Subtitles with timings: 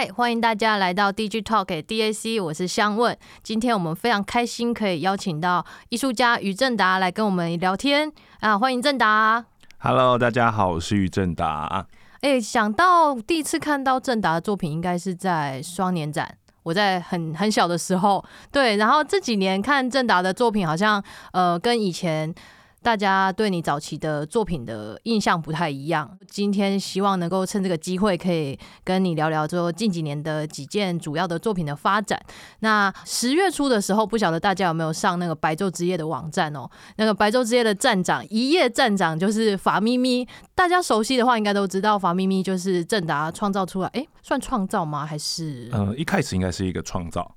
[0.00, 3.14] 嗨，欢迎大家来到 DG Talk DAC，我是香问。
[3.42, 8.10] 今天我们非常开心可以邀请到艺术家于正达来跟我们聊天
[8.40, 9.44] 啊，欢迎正达。
[9.76, 11.86] Hello，大家好，我是于正达。
[12.22, 16.34] 哎、欸，想到第一次看到正达的作品，应该是在双年展。
[16.62, 22.34] 我在很很小的时候，对，然后这几年看正达的作品，好像呃跟以前。
[22.82, 26.18] 大家对你早期的作品的印象不太一样。
[26.26, 32.18] 今天希望能够趁这个机会，可以跟你聊聊说近几年的几件主要的作品的发展。
[32.60, 36.68] 那十月初的时候，不晓得大家有没有上那个白昼之夜的网站哦？
[36.96, 40.26] 那个白昼之夜的站长，一夜站长就是法咪咪。
[40.54, 43.88] 大家熟悉的话，应该都知道法咪咪就是正达创造出来。
[43.88, 45.04] 哎，算创造吗？
[45.04, 45.68] 还是？
[45.72, 47.36] 呃，一开始应该是一个创造，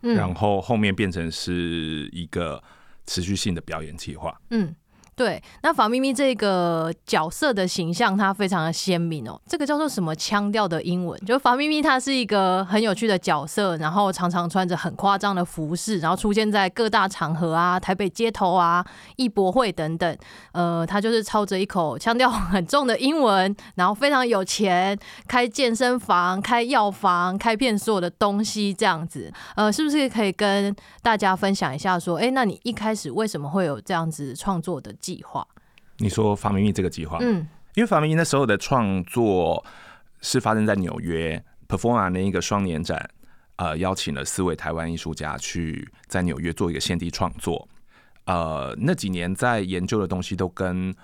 [0.00, 2.60] 然后后面变成是一个。
[3.06, 4.40] 持续性的表演计划。
[4.50, 4.74] 嗯。
[5.22, 9.40] 对，那法咪咪这个角色的形象，它非常的鲜明哦。
[9.46, 11.16] 这个叫做什么腔调的英文？
[11.24, 20.18] 就法咪咪，它是一个很有趣的角色，然后常常穿着很夸张的服饰，然后出现在各大场合啊，台北街头啊，艺博会等等。
[20.50, 24.98] 呃，他就是操着一口腔调很重的英文，然后非常有钱，
[25.28, 29.32] 开健身房、开药房、开遍所有的东西这样子。
[29.54, 31.96] 呃，是不是可以跟大家分享一下？
[31.96, 34.92] 说，哎，那你一开始为什么会有这样子创作的？
[35.14, 35.46] 计划，
[35.98, 39.62] 你说法咪咪这个计划，嗯，因为法咪咪那时候的创作
[40.22, 43.10] 是发生在纽约，Performa 那一个双年展，
[43.56, 47.68] 呃，邀请了四位台湾艺术家去在纽约做一个现地创作，
[48.24, 50.94] 呃，那几年在研究的东西都跟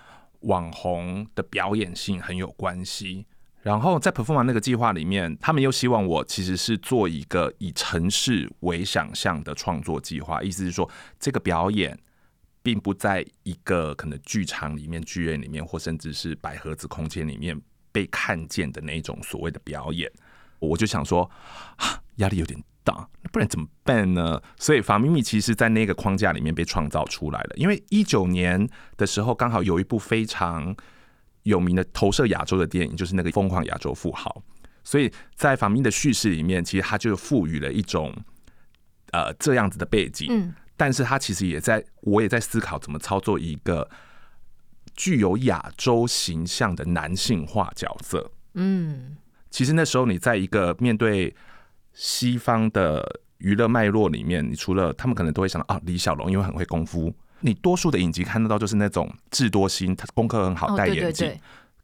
[0.40, 3.26] 网红的表演性很有关系，
[3.60, 10.88] 然后在 Performa 那个计划里面，他们又希望我其实是做一个以城市为想象的创作计划，意思是说
[11.20, 11.98] 这个表演。
[12.62, 17.58] 并不在一个可能剧场里面、剧院里面，或甚至是百合子空间里面
[17.92, 20.10] 被看见的那种所谓的表演，
[20.58, 21.30] 我就想说，
[22.16, 24.42] 压力有点大，不然怎么办呢？
[24.58, 27.54] 所以法咪咪其实，在那个框架里面被创造出来了。
[27.56, 30.74] 因为一九年的时候，刚好有一部非常
[31.44, 34.42] 有名的投射亚洲的电影，就是那个《疯狂亚洲富豪》，
[34.84, 38.14] 所以在法咪的叙事里面，其实它就赋予了一种
[39.12, 40.52] 呃这样子的背景。
[40.78, 43.91] 但是他其实也在，我也在思考怎么操作一个
[44.94, 48.31] 具有亚洲形象的男性化角色。
[48.55, 49.16] 嗯，
[49.50, 51.34] 其实那时候你在一个面对
[51.93, 61.37] 西方的娱乐脉络里面，你除了他们可能都会想到啊，李小龙因为很会功夫，你多数的影集看得到就是那种智多星，他功课很好，戴眼镜。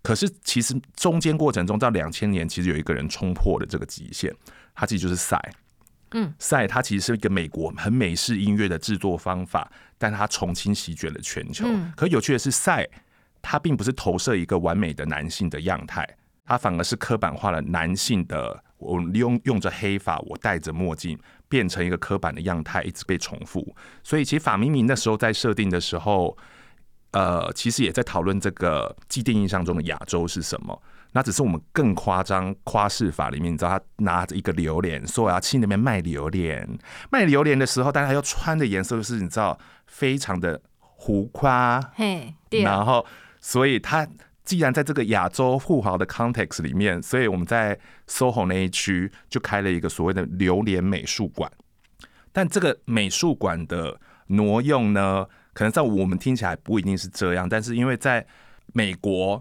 [0.03, 4.33] 可是其实中间过程中到两千年，其实有一个人冲破了这个极限，
[4.73, 5.37] 他自己就是赛。
[6.15, 11.67] 嗯，赛它其实是一个美国很美式音乐的制作方法，但它重新席卷了全球。
[11.95, 12.89] 可有趣的是，赛
[13.43, 16.09] 它并不是投射一个完美的男性的样态，
[16.47, 18.65] 它反而是刻板化了男性的。
[18.79, 23.75] 我用用着黑发，我戴着墨镜，变成一个刻板的样态，一直被重复。
[24.03, 26.37] 所以，其实法明明那时候在设定的时候，
[27.13, 30.83] 呃，其实也在讨论这个既定印象中的亚洲是什么。
[31.17, 36.69] 那只是我们更夸张夸饰法里面，你知道他拿着一个榴莲，说我要去那边卖榴莲，
[37.09, 40.61] 卖榴莲的时候，但是他又穿的颜色就是你知道非常的
[40.99, 43.07] 浮夸，嘿，然后
[43.41, 44.05] 所以他
[44.45, 51.49] 既然在这个亚洲富豪的 context 里面，所以我们在 SOHO 那一区就开了一个所谓的榴莲美术馆，
[52.33, 58.27] 但这个美术馆的挪用呢，可能在我们听起来不一定是这样，但是因为在
[58.73, 59.41] 美国。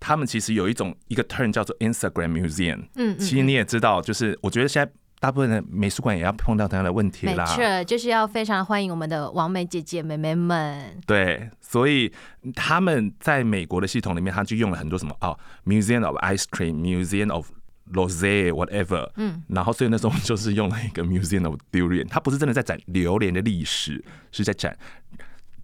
[0.00, 7.44] 他们其实有一种一个 turn 叫做 Instagram Museum，嗯，嗯，其实你也知道，就是我觉得现在大部分的美术馆也要碰到同样的问题啦。
[7.44, 10.96] 没错，就是要非常欢迎我们的王美姐姐、妹妹们。
[11.06, 12.12] 对，所以
[12.54, 15.36] 他们在美国的系统里面，他就用了很多什么哦
[15.66, 17.50] ，Museum of Ice Cream，Museum of
[17.92, 24.78] Rose、whatever，嗯，然后所以那时候就是用了一个 Museum of Durian，它不是真的在展榴莲的历史，是在展。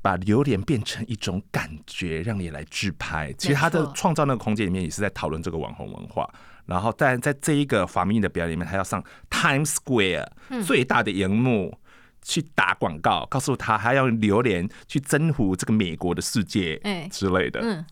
[0.05, 3.33] 把榴莲变成一种感觉，让你来自拍。
[3.39, 6.29] 其实他的创造那个空间里面也是在讨论这个网红文化。
[6.67, 10.29] 然后在在这一个法咪咪的表演里面，他要上 Times Square
[10.67, 11.79] 最大的荧幕
[12.21, 16.79] 去打广告，告诉他还要用榴莲去征服这个美国的世界，
[17.11, 17.61] 之类的。
[17.63, 17.87] 嗯，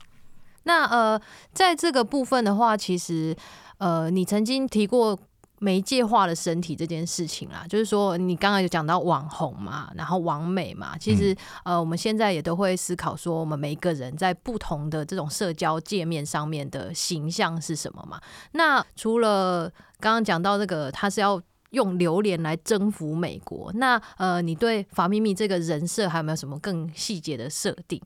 [0.64, 1.18] 那呃，
[1.54, 3.34] 在这个部分的话，其实
[3.78, 5.18] 呃，你曾经提过。
[5.62, 11.32] 媒介化的身体这件事情啦，就是说你刚刚有讲到网红嘛，然后网美嘛，其实
[11.62, 18.20] 呃，我们现在也都会思考说，我们每一个人在不同的这种社交界面上面的形象是什么嘛？
[18.54, 19.68] 那除了
[20.00, 28.02] 刚刚讲到这个，他是要用榴莲来征服美国，那呃，你对法咪咪这个人设还有没有什么更细节的设定？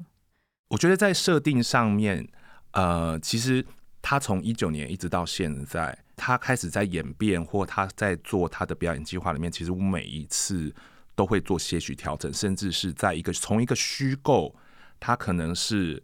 [0.69, 2.29] 我觉得在设定上面，
[2.73, 3.65] 呃，其实
[4.03, 5.97] 他从一九年一直到现在。
[6.17, 10.75] 他开始在演变，或他在做他的表演计划里面，其实我每一次
[11.15, 14.55] 都会做些许调整，甚至是在一个从一个虚构，
[14.99, 16.03] 他可能是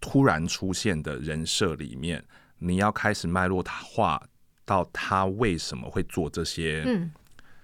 [0.00, 2.22] 突然出现的人设里面，
[2.58, 4.22] 你要开始脉络他化
[4.64, 7.10] 到他为什么会做这些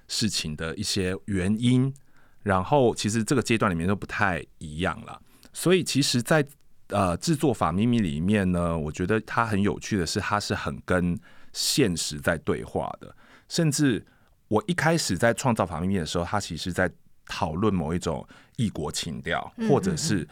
[0.08, 1.94] 事情的一些原因，嗯、
[2.43, 5.20] 然后其实这个阶段里面都不太一样了。
[5.52, 6.47] 所以其实，在
[6.88, 11.19] 呃制作法秘密里面呢，我觉得它很有趣的是，它是很跟
[11.52, 13.14] 现实在对话的。
[13.49, 14.05] 甚至
[14.49, 16.91] 我一开始在创造法咪咪的时候，他其实在
[17.26, 18.26] 讨论某一种
[18.56, 20.29] 异国情调，或者是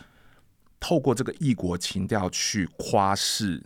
[0.79, 3.63] 透过这个异国情调去夸饰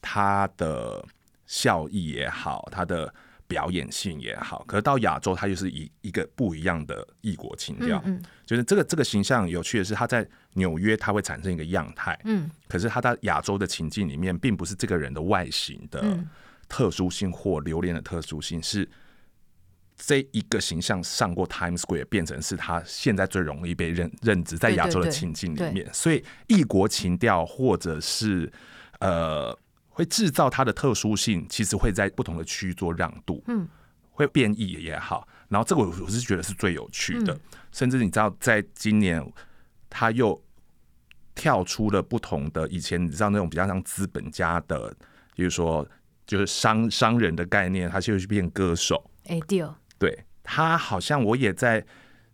[0.00, 1.04] 他的
[1.46, 3.12] 效益也好，他的。
[3.48, 7.98] 表演性也好，可是到亚洲，它就是一一个不一样的异国情调。
[8.04, 12.14] 嗯嗯，就是这个这个形象有趣的是，他在纽约，他会产生一个样态。
[12.24, 16.22] 嗯，可是他在亚洲的情境里面，并不是这个人的外形的
[16.68, 18.88] 特殊性或留恋的特殊性，是
[19.96, 25.88] 这一个形象上过 Times Square，变成是他现在最容易被认认知在亚洲的情境里面。
[25.92, 28.52] 所以异国情调或者是
[29.00, 29.58] 呃。
[29.90, 33.66] 会制造它的特殊性，其实会在不同的区域做让渡，嗯，
[34.12, 35.26] 会变异也好。
[35.48, 37.36] 然后这个我我是觉得是最有趣的，
[37.72, 39.20] 甚至你知道，在今年
[39.90, 40.40] 他又
[41.34, 44.94] 跳出了不同的以前你知道那种比较像资本家的，
[45.34, 45.84] 比如说
[46.28, 49.10] 就是商商人的概念，他就会去变歌手。
[49.24, 49.66] 哎，对，
[49.98, 51.84] 对他好像我也在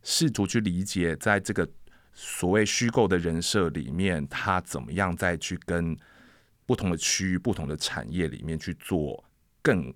[0.02, 1.66] 试图去理解，在这个
[2.12, 5.96] 所谓虚构的人设里面，他怎么样再去跟。
[6.66, 9.22] 不同的区域、不同的产业里面去做
[9.60, 9.92] 更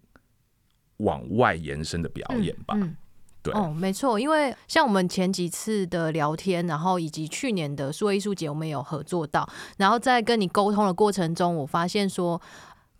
[0.98, 2.74] 往外延伸的表演吧。
[2.76, 2.96] 嗯，嗯
[3.42, 9.48] 对，哦，没错，因为像我们前几次的聊天，然后以及去年的数位艺术节，我们有合作到，
[9.78, 12.38] 然后在跟你沟通的过程中，我发现说，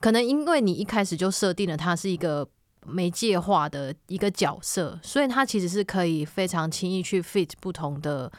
[0.01, 2.49] 可能因为你一开始就设定了它是一个
[2.87, 8.31] 媒介化的一个角色，所以它其实是可以非常轻易去 fit 不同的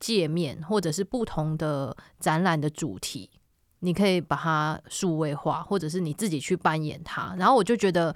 [0.00, 3.30] 界面，或者是不同的展览的主题。
[3.80, 7.34] 你可以把它数位化，或者是你自己去扮演它。
[7.36, 8.14] 然后我就觉得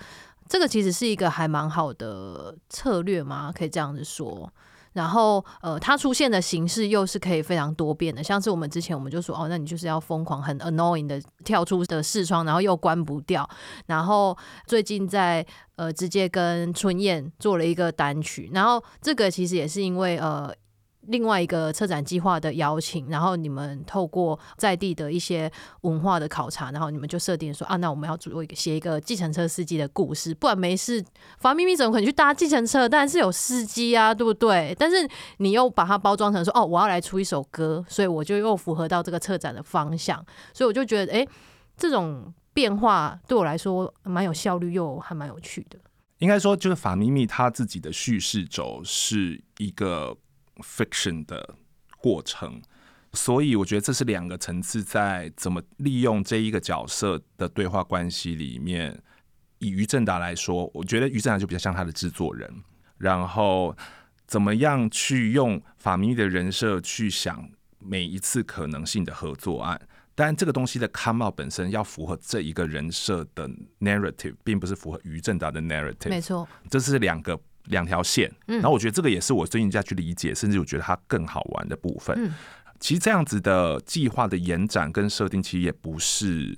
[0.49, 4.53] 这个其实是一个还蛮好的策略嘛，可以这样子说。
[4.97, 13.49] 然后呃，它出现的形式又是可以非常多变的，像是我们之前我们就说哦，那你就是要疯狂很 annoying 的跳出的视窗，然后又关不掉。
[13.87, 15.47] 然后最近在
[15.77, 20.53] 呃直接跟春燕做了一个单曲，然后这个其实也是因为呃。
[21.09, 25.51] 另外一个策展计划的邀请，然后你们透过在地的一些
[25.83, 31.05] 文化的考察，然后你们就设定说啊，那我们要做一个写一个计程车司机的故事，不然没事，
[31.39, 32.89] 法咪咪怎么可能去搭计程车？
[32.89, 34.75] 当然是有司机啊，对不对？
[34.79, 35.09] 但是
[35.39, 41.27] 你又把它包装成说哦，我要来出一首歌，所以我就又符合到这个策展的方向，所以我就觉得哎，
[41.77, 45.79] 这种变化对我来说蛮有效率，又还蛮有趣的。
[46.19, 50.17] 应该说，就是法咪咪他自己的叙事轴是一个。
[50.63, 51.57] Fiction 的
[51.99, 52.61] 过程，
[53.13, 59.03] 所以我觉得这是两个层次在怎么利用这一个角色的对话关系里面。
[59.59, 62.51] 以于正达来说，我觉得于正达就比较像他的制作人，
[62.99, 63.75] 然后
[64.27, 67.49] 怎么样去用法咪咪的人设去想
[67.79, 69.81] 每一次可能性的合作案。
[70.15, 73.49] 但这个东西的 come out 本身要符合这一个人设的
[73.81, 76.11] narrative，并不是符合于正达的 narrative。
[76.11, 77.39] 没错，这是两个。
[77.67, 82.33] 两条线，然后我觉得这个也是我最近在去理解，甚至我觉得它更好玩的部分。
[82.79, 86.57] 其实这样子的计划的延展跟设定，其实也不是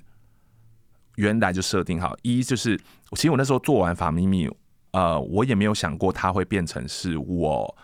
[1.15, 2.15] 原来就设定好。
[2.21, 2.77] 一就是，
[3.11, 4.49] 其实我那时候做完法咪咪，
[4.91, 7.77] 呃，我也没有想过它会变成是我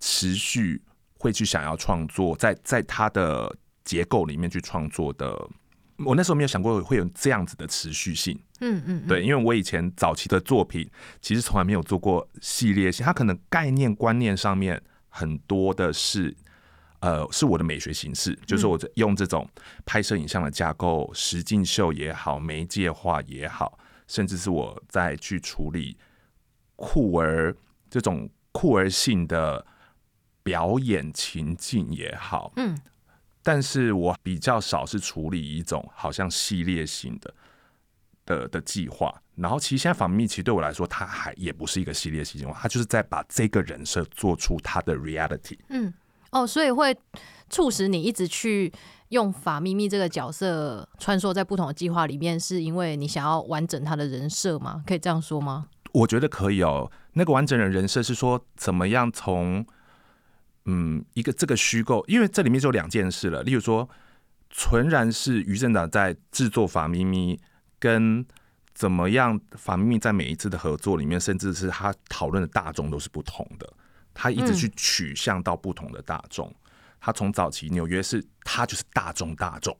[0.00, 0.82] 持续
[1.18, 3.54] 会去想要创作，在在它的
[3.84, 5.36] 结构里面去创作的。
[5.98, 10.88] 我那时候没有想过会有这样子的持续性，嗯嗯，对，因为我以前早期的作品
[11.20, 16.34] 其实从来没有做过系列性，它可能概念观念上面很多的是，
[17.00, 19.48] 呃，是我的美学形式，就是我用这种
[19.84, 23.78] 拍摄影像的架构，实境秀也好，媒介化也好，
[24.08, 25.96] 甚至是我在去处理
[26.76, 27.54] 酷儿
[27.90, 29.64] 这种酷儿性的
[30.42, 32.76] 表演情境也好，嗯。
[33.46, 37.34] 但是我比较少是处理一种好像系列性的
[38.26, 45.58] 的的计划，然后其实现在法咪咪其实对我来说，它还也不是一个系列性计划，它就是在把这个人设做出它的 reality。
[45.68, 45.92] 嗯，
[46.30, 46.96] 哦，所以会
[47.48, 48.72] 促使你一直去
[49.08, 54.82] 用法咪咪这个角色穿梭在不同的计划里面，是因为你想要完整他的人设吗？
[54.86, 55.66] 可以这样说吗？
[55.92, 56.90] 我觉得可以哦。
[57.12, 59.64] 那个完整的人设是说怎么样从。
[60.66, 63.42] 嗯，一个这个虚构，因为这里面就有两件事了。
[63.42, 63.86] 例如说，
[64.48, 67.38] 纯然是于正长在制作法咪咪，
[67.84, 68.24] 跟
[68.72, 69.38] 怎么样？
[69.58, 73.70] 法咪咪在每一次的合作里面，甚至是他讨论的大众都是不同的。
[74.14, 76.48] 他一直去取向到不同的大众。
[76.48, 76.54] 嗯、
[76.98, 79.76] 他从早期纽约是，他就是大众大众，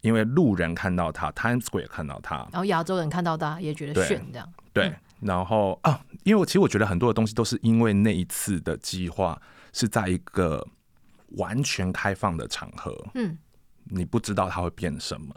[0.00, 4.52] 因为路人看到他，Times Square 看到他，然后亚洲人看到他也觉得炫这样。
[4.72, 9.40] 对，然后啊，因为我其实我觉得很多的东西都是因为那一次的计划
[9.72, 10.66] 是在一个
[11.36, 13.38] 完全开放的场合，嗯，
[13.84, 15.34] 你不知道他会变什么。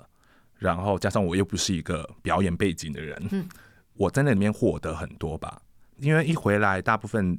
[0.61, 3.49] 然后加上我又不是一个表演背景的人，嗯，
[3.95, 5.59] 我在那里面获得很多吧。
[5.97, 7.35] 因为一回来，大部分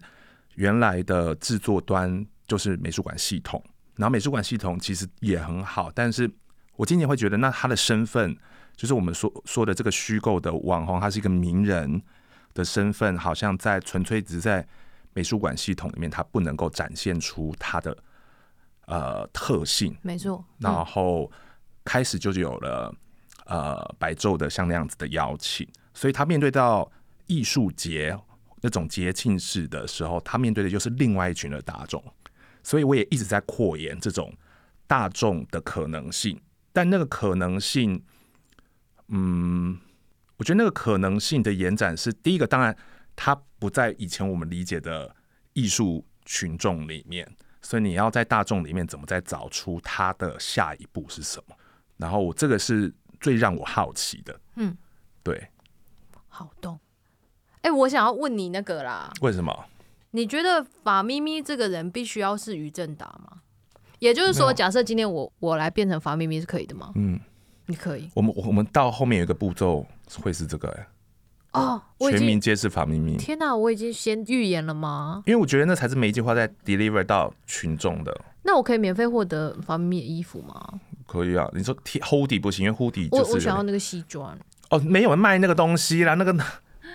[0.57, 3.63] 原来的制作端就是美术馆系统，
[3.95, 6.29] 然后美术馆系统其实也很好，但是
[6.75, 8.37] 我今年会觉得，那他的身份
[8.75, 12.03] 就是我们说说的这个虚构的网红，他是一个名人
[12.55, 14.67] 的身份，好像在纯粹只在
[15.13, 17.97] 美术馆系统里面，他不能够展现出他的
[18.87, 21.31] 呃特性，没错，嗯，然后
[21.85, 22.93] 开始就有了。
[23.47, 26.91] 呃，白昼的像那样子的邀请，所以他面对到
[27.27, 28.17] 艺术节
[28.61, 32.03] 那种节庆式的时候，他面对的就是另外一群的大众，
[32.63, 34.33] 所以我也一直在扩延这种
[34.87, 36.41] 大众的可能性。
[36.73, 38.03] 但那个可能性，
[39.09, 39.77] 嗯，
[40.37, 42.75] 我觉得那个可能性的延展是第一个，当然
[43.17, 45.15] 它不在以前我们理解的
[45.53, 47.29] 艺术群众里面，
[47.61, 51.57] 所以你要在大众里面怎么再找出他的下一步是什么？
[51.97, 52.95] 然后我这个是。
[53.23, 54.77] 最让我好奇的，嗯，
[55.23, 55.49] 对，
[56.29, 56.79] 好动，
[57.63, 59.65] 哎、欸，我想要问你那个啦，为什么？
[60.11, 63.39] 你觉得法咪咪这个人必须要是于正达吗？
[64.01, 66.91] 也就是说，假设今天我我来变成法咪咪是可以的吗？
[66.97, 67.19] 嗯，
[67.67, 68.11] 你可以。
[68.15, 69.87] 我们我们到后面有一个步骤
[70.21, 70.87] 会是这个、欸，
[71.53, 73.17] 哎，哦，全民皆是法咪咪。
[73.17, 75.23] 天哪，我已经先预言了吗？
[75.25, 78.21] 因为我觉得那才是每一句话在 deliver 到群众的。
[78.43, 80.81] 那我可以免费获得法咪咪的衣服吗？
[81.13, 84.39] 可以啊，你说 hoodie 不行，因为 hoodie 就是我我想要那个西装。
[84.71, 86.35] 哦，没有人卖那个东西啦，那个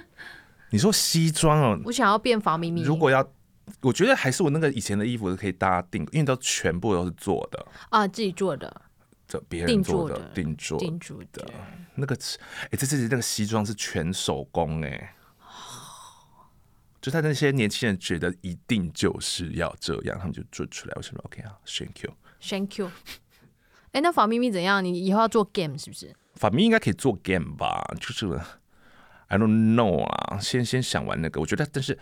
[0.72, 2.82] 你说西装哦，我想要变法咪咪。
[2.82, 3.24] 如果要，
[3.82, 7.64] 我觉得还是我那个以前的衣服是可以大家订，因为都全部都是做的。
[7.90, 8.82] 啊，自己做的，
[9.28, 11.46] 这别人做的，定做定做的。
[11.94, 15.10] 那个，哎、欸，这这这个西装是全手工哎、欸，
[17.00, 20.94] 就他那些年轻人觉得一定就是要这样，他们就做出来。
[20.96, 22.90] 我说 OK 啊，Thank you，Thank you。
[23.98, 24.84] 哎，那法咪咪怎样？
[24.86, 26.16] 你以后要做 game 是不是？
[26.36, 27.84] 法咪应该可以做 game 吧？
[28.00, 28.27] 就是
[29.27, 31.98] I don't know 啊，先先想完那个，我觉得，但是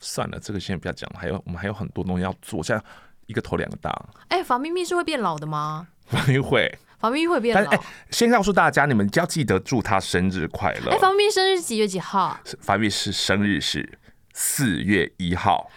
[0.00, 2.84] 算了，这个先不要讲，还有我们还有很多东西要做，现在
[3.26, 3.90] 一个头两个大。
[4.28, 5.88] 哎，法咪咪是会变老的吗？
[6.48, 7.70] 会，法咪咪会变老。
[7.72, 7.80] 哎，
[8.12, 10.92] 先告诉大家，你们要记得祝他生日快乐。
[10.92, 12.38] 哎，法咪咪生日是几月几号？
[12.60, 13.98] 法咪咪是生日是
[14.32, 15.68] 四月一号。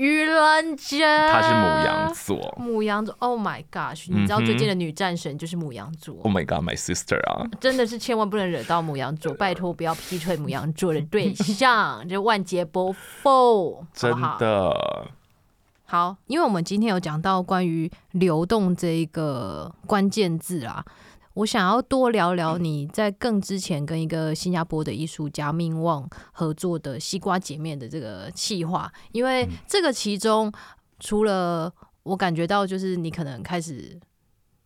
[0.00, 4.06] 愚人节，他是母羊座，母羊座，Oh my gosh！
[4.08, 15.06] 你知道最近的女战神就是母羊座，Oh my God，my sister 啊，真的是千万不能惹到母羊座，拜托不要劈腿母羊座的对象，这万劫不复，真的。
[15.84, 20.82] 好，因为我们今天有讲到关于流动这一个关键字啊。
[21.34, 30.52] 我想要多聊聊你在更之前跟一个新加坡的艺术家命旺合作的西瓜姐面的这个企划，因为这个其中
[30.98, 31.72] 除了
[32.02, 33.98] 我感觉到就是你可能开始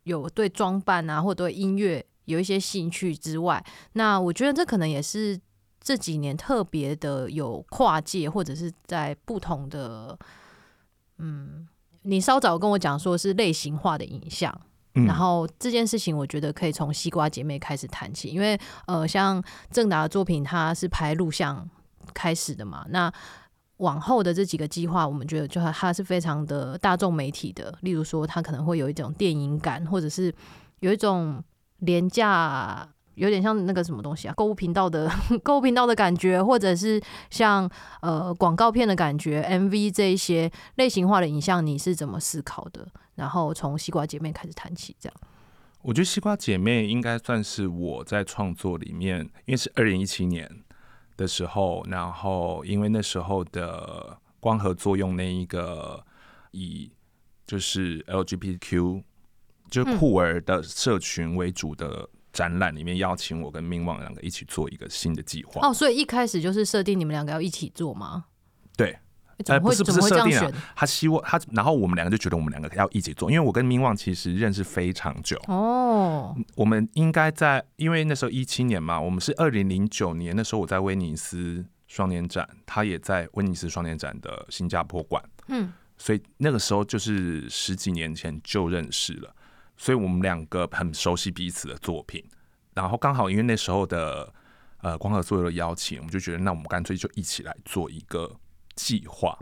[0.04, 5.38] 有对装扮啊，或对音乐有一些兴趣之外，那我觉得这可能也是
[5.80, 10.18] 这几年特别的有跨界或者是在不同的，
[11.18, 11.68] 嗯，
[12.02, 14.58] 你稍早跟我讲说是类型化的影像。
[14.94, 21.68] 然后这件事情，我觉得可以从西瓜姐妹开始谈起，因为呃，像正达的作品，它是拍录像
[22.12, 22.86] 开始的嘛。
[22.90, 23.12] 那
[23.78, 30.32] 往后的这几个计划，我们觉得就它是非常的大众媒体的，例如说，它可能会有一种电影感，或者是
[30.80, 31.42] 有一种
[31.78, 32.88] 廉价。
[33.14, 35.10] 有点像那个什么东西啊，购物频道的
[35.42, 37.68] 购物频道的感觉，或者是像
[38.02, 42.86] 呃广告片的感觉，MV 这一些类型化的影像，你是怎么思考的？
[43.14, 45.16] 然后从西瓜姐妹开始谈起，这样。
[45.82, 50.50] 我觉得西瓜姐妹应该算是我在创作里面，因为是二零一七年
[51.16, 56.02] 的时候，然后因为那时候的光合作用那一个
[56.52, 56.90] 以
[57.46, 59.02] 就是 LGBTQ
[59.70, 62.08] 就是酷儿的社群为主的、嗯。
[62.34, 65.66] 展览里面邀请我跟明旺两个一起做一个新的计划。
[65.66, 68.24] 哦，所以一开始就是设定你们两个要一起做吗？
[68.76, 68.98] 对，
[69.46, 75.40] 哎，不是不是设定啊，他希望他，然后我们两个就觉得我们两个要一起做，因为我跟明旺其实认识非常久。
[75.46, 85.22] 哦，我们应该在，因为那时候一七年嘛，我们是二零零九年那时候我在威尼斯双年展，他也在威尼斯双年展的新加坡馆。
[85.46, 89.32] 嗯，所以那个时候就是十几年前就认识了。
[89.76, 92.24] 所以我们两个很熟悉彼此的作品，
[92.74, 94.32] 然后刚好因为那时候的
[94.78, 98.30] 呃光合作用的邀请，我们就觉得那我们干脆就一起来做一个
[98.76, 99.38] 计划。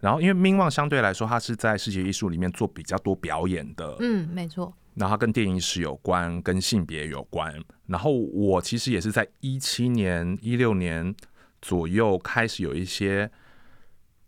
[0.00, 4.72] 然后因为 Min 旺相对来说，它是在视觉艺术里面做比较多表演的，嗯，没错。
[4.94, 7.52] 然后它跟电影史有关，跟性别有关。
[7.86, 11.14] 然后我其实也是在一七年、一六年
[11.62, 13.30] 左右开始有一些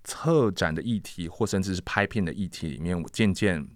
[0.03, 3.69] 策展的议题，或甚至是拍片的议题里面，我渐渐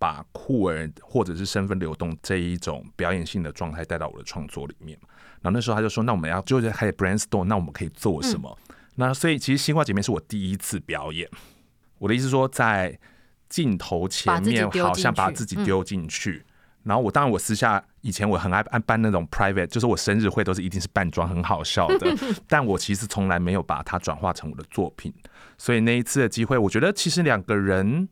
[0.00, 4.98] 把酷儿或者是身份流动这一种表演性的状态带到我的创作里面。
[5.40, 11.28] 然后那时候他就说：“那我们要就是开始 brainstorm，那我们可以做什么？”嗯、那所以其实《西瓜姐妹》是我第一次表演。
[11.98, 12.98] 我的意思说在。
[13.50, 22.16] 镜头前面好像把自己丢进去，嗯、然后我当然我私下以前我很爱办办那种 private，就是我生日会都是一定是扮装很好笑的，
[22.46, 25.12] 但我其实从来没有把它转化成我的作品，
[25.58, 28.08] 所以那一次的机会，我觉得其实两个人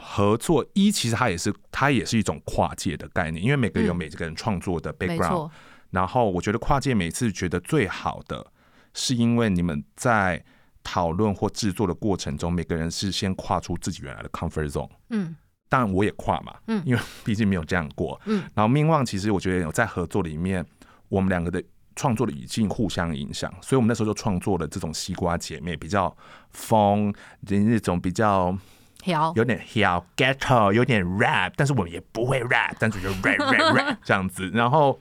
[0.00, 5.50] 合作一其实它也是它也是一种跨界的概念，因为每个人有每个人创作的 background，、嗯、
[5.90, 8.46] 然后我觉得跨界每次觉得最好的
[8.94, 10.44] 是因为你们在。
[10.82, 14.88] 讨论或制作的过程中，每个人是先跨出自己原来的 comfort zone。
[15.10, 15.36] 嗯，
[15.68, 16.56] 当然我也跨嘛。
[16.68, 18.18] 嗯，因为毕竟没有这样过。
[18.24, 20.64] 嗯，然后 Min 旺其实我觉得有在合作里面，
[21.10, 21.62] 我们两个的
[21.94, 26.16] 创作的语境互相影响，所以我们那时候就创作了这种西瓜姐妹，比较
[26.48, 27.12] 疯
[27.46, 28.56] 的那种比较
[29.34, 34.48] 有点 hill ghetto，有点 rap，但是我们也不会 rap，但是就 rap rap rap 这样子。
[34.54, 35.00] 然后，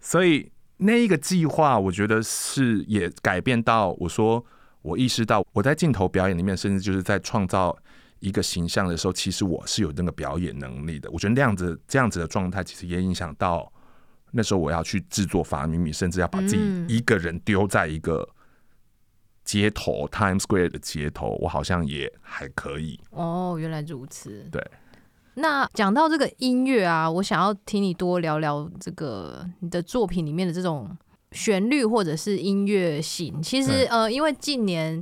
[0.00, 4.44] 所以那一个计划，我觉得是也改变到我说。
[4.82, 7.76] 我意识到，我在镜头表演里面，甚至就是在创造
[8.20, 11.10] 一个形象的时候，其实我是有那个表演能力的。
[11.10, 13.70] 我觉得那样子这样子的状态，其实也影响到
[14.30, 18.26] 那时候我要去制作《法米米》，甚至要把自己一个人丢在一个
[19.44, 23.00] 街头、嗯、Times Square 的街头，我好像也还可以。
[23.10, 24.48] 哦，原来如此。
[24.50, 24.64] 对。
[25.34, 30.96] 那讲到这个音乐啊，我想要听你多聊聊这个你的作品里面的这种。
[31.32, 35.00] 旋律或者是音乐性，其实呃，因为近年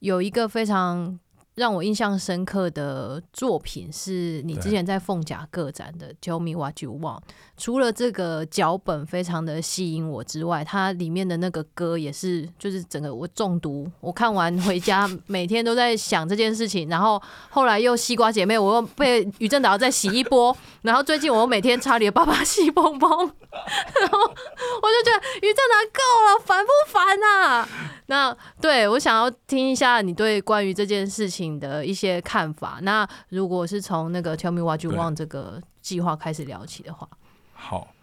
[0.00, 1.18] 有一个非常
[1.56, 7.18] 让我印象深刻的作品，是你之前在凤甲个展的《Tell Me What You Want》。
[7.56, 13.90] 除了这个脚本非常的吸引我之外，它里面的那个歌也是，就是整个我中毒。
[14.00, 16.90] 我看完回家，每天都在想这件事情。
[16.90, 20.54] 然后后来又西瓜姐妹，我又被于正达再洗一波。
[20.82, 23.10] 然后最近我又每天查理的爸爸戏蹦蹦。
[23.10, 27.66] 然后我就觉得于正达够了，烦不烦啊？
[28.06, 32.78] 那对我想要听一下你对关于这件事情的一些看法。
[32.82, 37.08] 那如果是从那个 Tell Me What You Want 这个计划开始聊起的话。
[37.52, 37.94] 好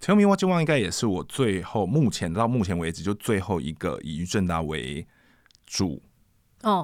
[0.00, 5.06] ，Tell Me What You Want 应该也是我最后目前到目前为止就最后一个以于正达为
[5.66, 6.00] 主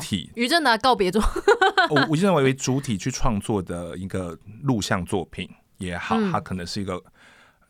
[0.00, 1.22] 体，于正达告别作，
[1.90, 7.02] 我我认为为主体去创作的一个录像作品也好，它可能是一个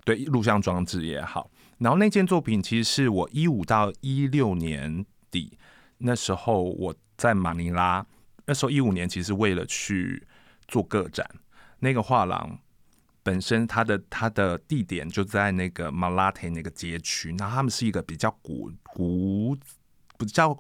[0.05, 1.51] 对录像装置也好。
[1.79, 5.59] 然后那件作品其实是我一五到一六年底
[5.99, 8.07] 那时候我在马尼拉，
[8.47, 10.27] 那时候一五年其实为了去
[10.69, 11.29] 做个展，
[11.81, 12.59] 那个画廊。
[13.23, 19.57] 本身它的它的地点就在那个 Malate 那个街区，那他们是一个比较古古
[20.19, 20.55] 比较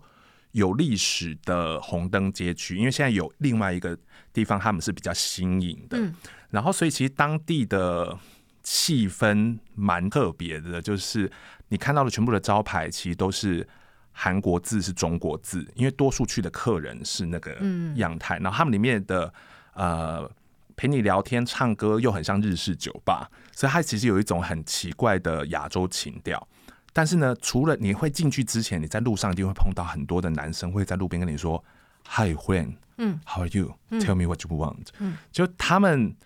[0.52, 3.94] 有历史的红灯街区，因为现在有另外一个
[4.32, 6.10] 地方他们是比较新颖的，
[6.48, 8.18] 然后所以其实当地的
[8.64, 11.30] 气氛蛮特别的，就是
[11.68, 13.68] 你看到的全部的招牌其实都是
[14.10, 17.56] 韩国字是中国字，因为多数去的客人是那个
[17.94, 19.32] 样态，然后他们里面的
[19.74, 20.28] 呃。
[20.76, 26.48] 陪你聊天、唱歌又很像日式酒吧，所以它其实有一种很奇怪的亚洲情调。
[26.92, 31.64] 但是呢，除了你会进去之前，你在路上一定会碰到很多的男生会在路边跟你说
[32.08, 33.76] “Hi, Juan，嗯，How are you?
[34.00, 36.16] Tell me what you want。”嗯，就他们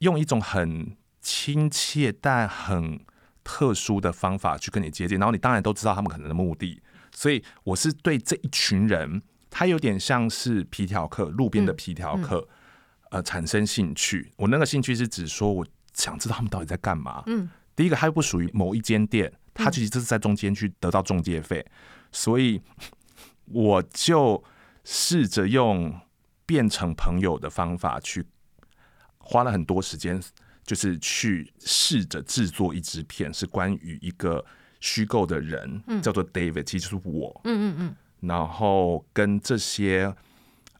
[0.00, 3.04] 用一种很亲切但很
[3.42, 6.80] 特殊的方法去跟你接近，然后你当然都知道他们可能的目的。
[7.10, 12.38] 所以我是对这一群人，他有点像是皮条客，路边的皮条客。
[12.38, 12.48] 嗯嗯
[13.10, 17.22] 呃，产生兴趣，我那个兴趣是指说，我想知道他们到底在干嘛。
[17.26, 21.64] 嗯，第一个，他又不属于某一间店，他其实就是在中间去得到中介费，
[22.10, 22.60] 所以
[23.44, 24.42] 我就
[24.82, 25.96] 试着用
[26.44, 28.26] 变成朋友的方法去，
[29.18, 30.20] 花了很多时间，
[30.64, 34.44] 就是去试着制作一支片，是关于一个
[34.80, 37.40] 虚构的人，叫做 David，其实就是我。
[37.44, 40.14] 嗯嗯嗯，然后跟这些。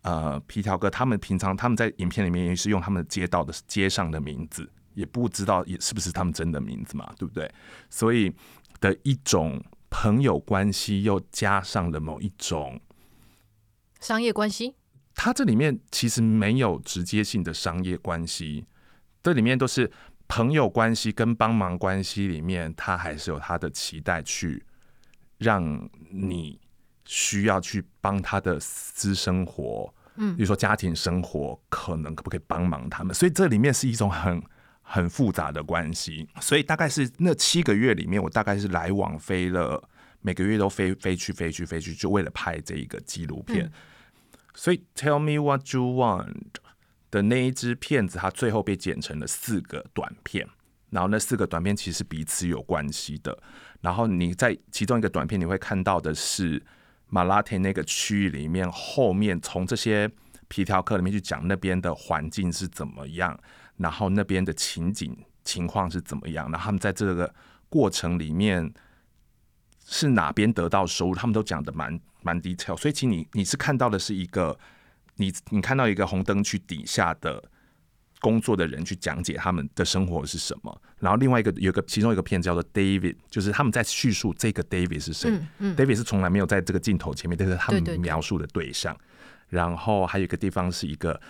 [0.06, 7.50] 呃，皮条哥他们平常他们在影片里面也是用他们街道的街上的名字，也不知道也是不是他们真的名字嘛，对不对？
[7.88, 8.30] 所以
[8.80, 12.78] 的一种朋友关系，又加上了某一种
[13.98, 14.74] 商业关系。
[15.14, 18.66] 他这里面其实没有直接性的商业关系，
[19.24, 19.90] 这里面都是
[20.28, 24.62] 朋友关系跟帮忙关系里面，他还是有他的期待去
[25.38, 26.60] 让你
[27.06, 33.14] 需要去帮他的私生活，嗯，比如说家庭生活，可能可不可以帮忙他们？
[33.14, 34.42] 所以这里面是一种很
[34.82, 36.28] 很复杂的关系。
[36.42, 39.82] 所以大概是那七个月里面，我大概是来往飞了，
[40.20, 43.64] 每个月都飞飞去飞去飞去，就为了拍这一个纪录片。
[43.64, 43.72] 嗯、
[44.54, 46.34] 所以 Tell Me What You Want
[47.14, 50.44] 的那一支片子，它最后被剪成了四个短片。
[50.90, 53.36] 然后那四个短片其实彼此有关系的。
[53.80, 56.60] 然后你在其中一个短片，你会看到的是
[57.08, 60.10] 马拉提那个区域里面，后面从这些
[60.48, 63.38] 皮条客里面去讲那边的环境是怎么样，
[63.76, 67.32] 然后那边的情景情况是怎么样，然后他们在这个
[67.68, 68.72] 过程里面
[69.86, 72.76] 是哪边得到收入，他们都讲的蛮蛮 detail。
[72.76, 74.58] 所以其实你你是看到的是一个
[75.16, 77.42] 你你看到一个红灯区底下的。
[78.20, 85.30] 工作的人去讲解他们的生活是什么，然后另外一个有个其中一个片叫做 David，就是他们在叙述这个 David 是谁。
[85.30, 88.96] 嗯嗯、David 是从来没有在这个镜头前面，但是他们描述的对象。
[89.50, 91.20] 然后还有一个地方是一个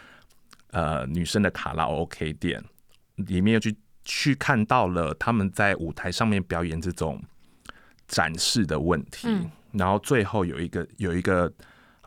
[0.70, 2.62] 呃女生的卡拉 OK 店，
[3.16, 7.20] 里面又去去看到了他们在舞台上面表演这种
[8.07, 9.27] 展示的问题。
[9.27, 11.53] 嗯、然后最后有一个有一个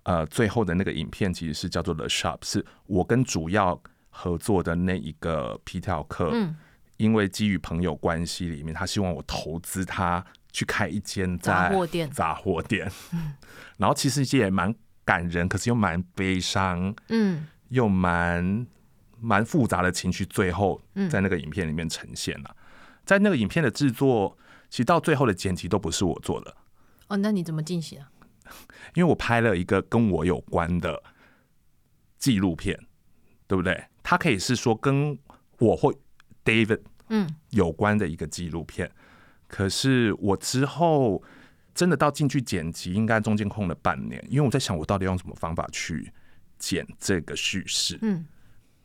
[0.08, 3.80] 呃最后的那个影片其实是叫做 The Shop，是我跟主要。
[4.20, 6.56] 合作的那一个皮条客，嗯，
[6.98, 13.36] 因为基于朋友关系里面，他希望我投资他去开一间杂货店，杂货店，嗯，
[13.78, 14.74] 然后其实也蛮
[15.06, 18.65] 感人，可是又蛮悲伤，嗯，又蛮
[19.20, 22.56] 蛮复杂的情绪，最后在那个影片里面呈现了。
[23.06, 24.36] 在那个影片的制作，
[24.72, 26.56] 其实到最后的剪辑都不是我做的。
[27.10, 28.10] 哦，那你怎么进行啊？
[28.94, 31.02] 因为我拍了一个跟我有关的
[32.18, 32.78] 纪录片，
[33.48, 33.86] 对不对？
[34.04, 35.18] 它可以是说跟
[35.60, 35.94] 我或
[36.46, 38.94] David 嗯有关的一个纪录片，嗯、
[39.48, 41.22] 可是我之后
[41.76, 46.12] 真的到进去剪辑，应该中间空了半年，因为我在想我到底用什么方法去
[46.58, 48.00] 剪这个叙事。
[48.02, 48.26] 嗯，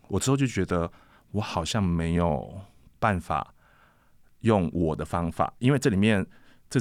[0.09, 0.91] 我之后就觉得
[1.31, 2.61] 我好像没有
[2.99, 3.55] 办法
[4.41, 6.27] 用我的方法，因为这里面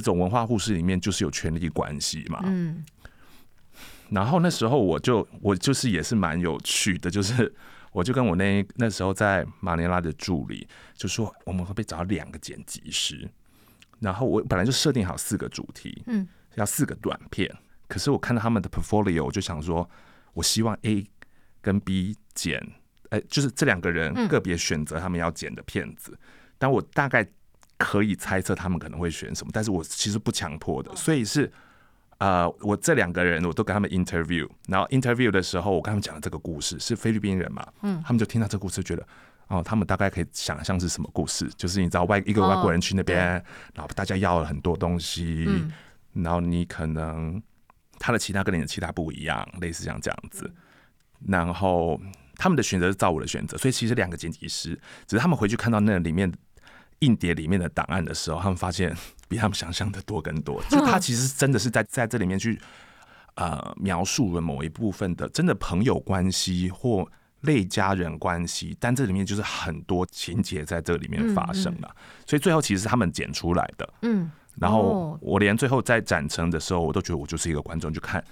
[0.00, 2.40] 种文化护士里面就是有权力关系嘛。
[2.44, 2.84] 嗯，
[4.10, 7.54] 然后那时候我就我就是也是蛮有趣的，就是。
[7.92, 13.28] 我就跟我那那时候在马尼拉的助理就说，我们会不会找到两个剪辑师？
[14.00, 17.54] 然后我本来就设定好四个主题，嗯，要四个短片。
[17.88, 19.86] 可是我看到他们的 portfolio，我就想说，
[20.32, 21.06] 我希望 A
[21.60, 22.66] 跟 B 剪，
[23.10, 26.18] 哎，就是这两个人个别选择他们要剪的片子。
[26.56, 27.28] 但我大概
[27.82, 31.52] 可以猜测他们可能会选什么，但是我其实不强迫的，所以是。
[32.18, 39.04] 呃，我这两个人我都跟他们 interview，然后 interview 的时候，我跟他们讲了这个故事，是菲律宾人嘛，嗯，他们就听到这个故事，觉得
[39.48, 43.42] 哦，他们大概可以想象是什么故事，就是你知道外一个外国人去那边，哦、
[43.74, 45.72] 然后大家要了很多东西，嗯、
[46.12, 47.42] 然后你可能
[47.98, 50.48] 他的其他跟你的其他不一样，类似像这样子，
[51.26, 52.00] 然后
[52.36, 56.32] 他们的选择是照我的选择，所以其实两个剪辑师，只是他们回去看到那里面
[57.02, 58.92] 硬碟里面的档案的时候，他们发现。
[59.32, 62.60] 比他们想象的多更多， 就他其实真的是在在这里面去
[63.36, 67.10] 呃描述了某一部分的真的朋友关系或
[67.40, 73.94] 类家人关系，但这里面就是很多情节在这里面发生了，所以最后其实是他们剪出来的。
[74.02, 78.22] 嗯，然后我连最后在展成的时候，我都觉得我就是一个观众，就看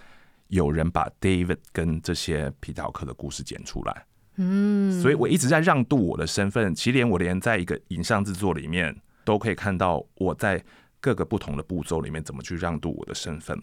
[0.48, 4.04] 有人把 David 跟这些皮条客的故事剪出来。
[4.40, 10.64] 嗯，所以我一直在让渡我的身份，其实连我连在一个影像制作里面都可以看到我在。
[11.02, 13.58] 各个不同的步骤里面，怎么去让渡我的身份？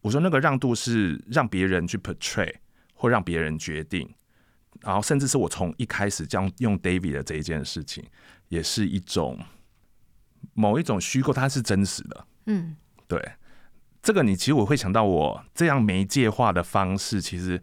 [0.00, 2.50] 我说那个让渡是让别人去 portray，
[2.94, 4.08] 或让别人决定，
[4.80, 8.02] 然后甚至是我从一开始将用 David 的这一件事情，
[8.48, 9.38] 也是一种
[10.54, 12.26] 某一种虚构，它是真实的。
[12.46, 12.74] 嗯，
[13.06, 13.32] 对，
[14.02, 17.62] 这个你其实我会想到我这样媒介化的方式，其实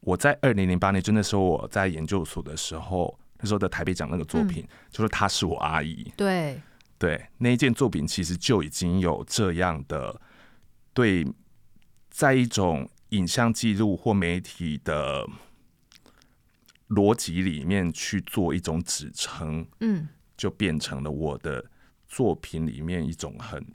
[0.00, 6.12] 我在二零零八年就那时候我在研究所的时候，那时候的台北奖那个作品，嗯、就是她是我阿姨。
[6.16, 6.60] 对。
[6.98, 10.20] 对，那一件作品其实就已经有这样的
[10.92, 11.26] 对，
[12.10, 15.26] 在一种影像记录或媒体的
[16.88, 21.64] 逻辑里面去做一种指称，嗯，就变成了我的
[22.06, 23.66] 作品里面一种很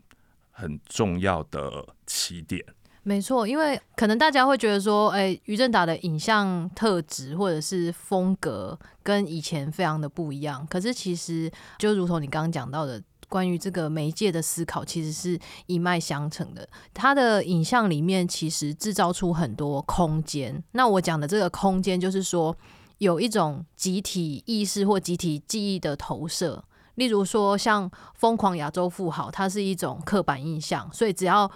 [0.51, 2.63] 很重要的起点。
[3.05, 10.67] 没错，因为可能大家会觉得说，哎，于正达的影像特质或者是风格跟以前非常的不一样。
[10.69, 13.01] 可是其实就如同你刚刚讲到的。
[13.27, 16.65] 关于这个媒介的思考，其实是一脉相承的。
[16.93, 20.63] 他的影像里面其实制造出很多空间。
[20.73, 22.55] 那我讲的这个空间，就是说
[22.99, 26.63] 有一种集体意识或集体记忆的投射，
[26.93, 31.49] 例如说像疯狂亚洲富豪，它是一种刻板印象，所以只要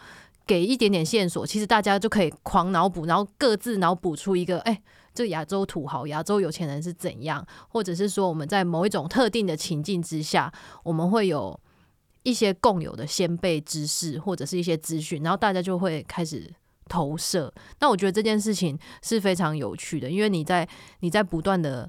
[0.49, 4.81] 给一点点线索，其实大家就可以狂脑补，然后各自脑补出一个，哎、
[5.13, 11.59] 这亚洲土豪、亚洲有钱人是怎样，或者是说我们在某一种特定的情境之下，我们会有
[12.23, 16.51] 一些共有的先辈知识或者是一些资讯，然后大家就会开始
[16.87, 17.53] 投射。
[17.79, 20.67] 那我觉得这件事情是非常有趣的，因为你在
[21.01, 21.87] 你在不断的。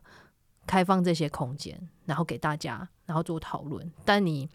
[0.67, 3.91] 开放这些空间，然后给大家，然后做讨论。
[4.05, 4.49] 但你，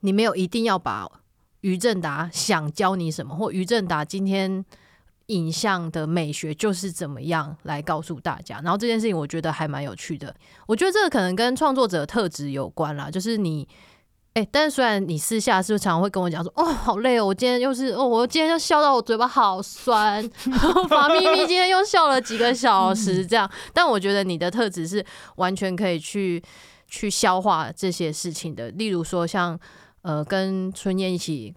[0.00, 1.06] 你没有一定要把
[1.60, 4.64] 于正达想教你什么，或于正达今天
[5.26, 8.60] 影像的美学就是怎么样来告诉大家。
[8.62, 10.34] 然后这件事情，我觉得还蛮有趣的。
[10.66, 13.66] 我觉得这个可能跟创作者的特质有关啦，就是你。
[14.34, 20.22] 哎、欸，但是虽然你私下是不是常常会跟我讲说，哦，好累哦，我今天又是哦，我今天又笑到我嘴巴好酸，
[20.88, 25.04] 法咪咪今天又笑了几个小时这样，但我觉得你的特质是
[25.36, 26.40] 完全可以去
[26.86, 29.58] 去消化这些事情的，例如说像
[30.02, 31.54] 呃跟春燕一起。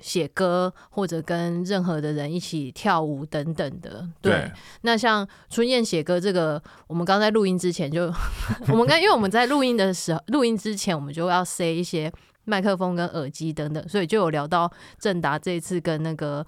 [0.00, 4.32] 写歌或者跟任何的人一起跳舞等等的，对。
[4.32, 8.12] 对，那像春燕写歌这个，我们刚在录音之前就，
[8.66, 12.12] 我们刚因为我们在录音的时候，录音之前我们就要塞一些
[12.46, 16.44] 麦克风跟耳机等等，所以就有聊到正达这一次跟那个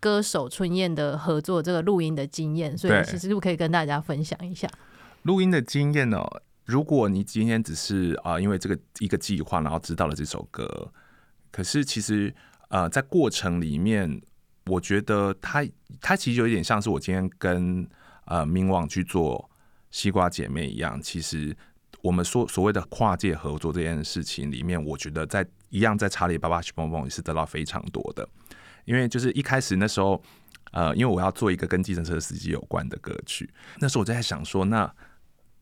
[0.00, 4.68] 歌手春燕的合作这个录音的经验，所以其实就可以跟大家分享一下
[5.22, 6.26] 录音的经验哦。
[6.68, 10.92] 如果你今天只是啊、因为这个一个计划，然后知道了这首歌，
[11.50, 12.32] 可是其实。
[12.70, 14.20] 呃，在过程里面，
[14.66, 15.66] 我觉得他
[16.02, 17.88] 他其实有一点像是我今天跟
[18.26, 19.48] 呃明网去做
[19.90, 21.00] 西瓜姐妹一样。
[21.00, 21.56] 其实
[22.02, 28.28] 我们说所谓的跨界合作这件事情里面，我觉得在一样在查理巴巴西蹦蹦也是得到非常多的。
[28.84, 30.22] 因为就是一开始那时候，
[30.72, 34.94] 呃，因为我要做一个跟计程车司机有关的歌曲，那时候我就在想说，那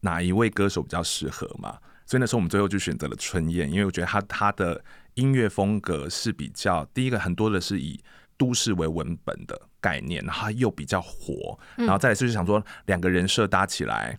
[0.07, 1.77] 哪一位歌手比较适合嘛？
[2.07, 4.83] 所以那时候我们最后就选择了春燕，因为我觉得他他的。
[5.17, 7.99] 音乐风格是比较第一个，很多的是以
[8.37, 14.19] 都市为文本的概念，然后又比较活，然后再来就是想说两个人设搭起来，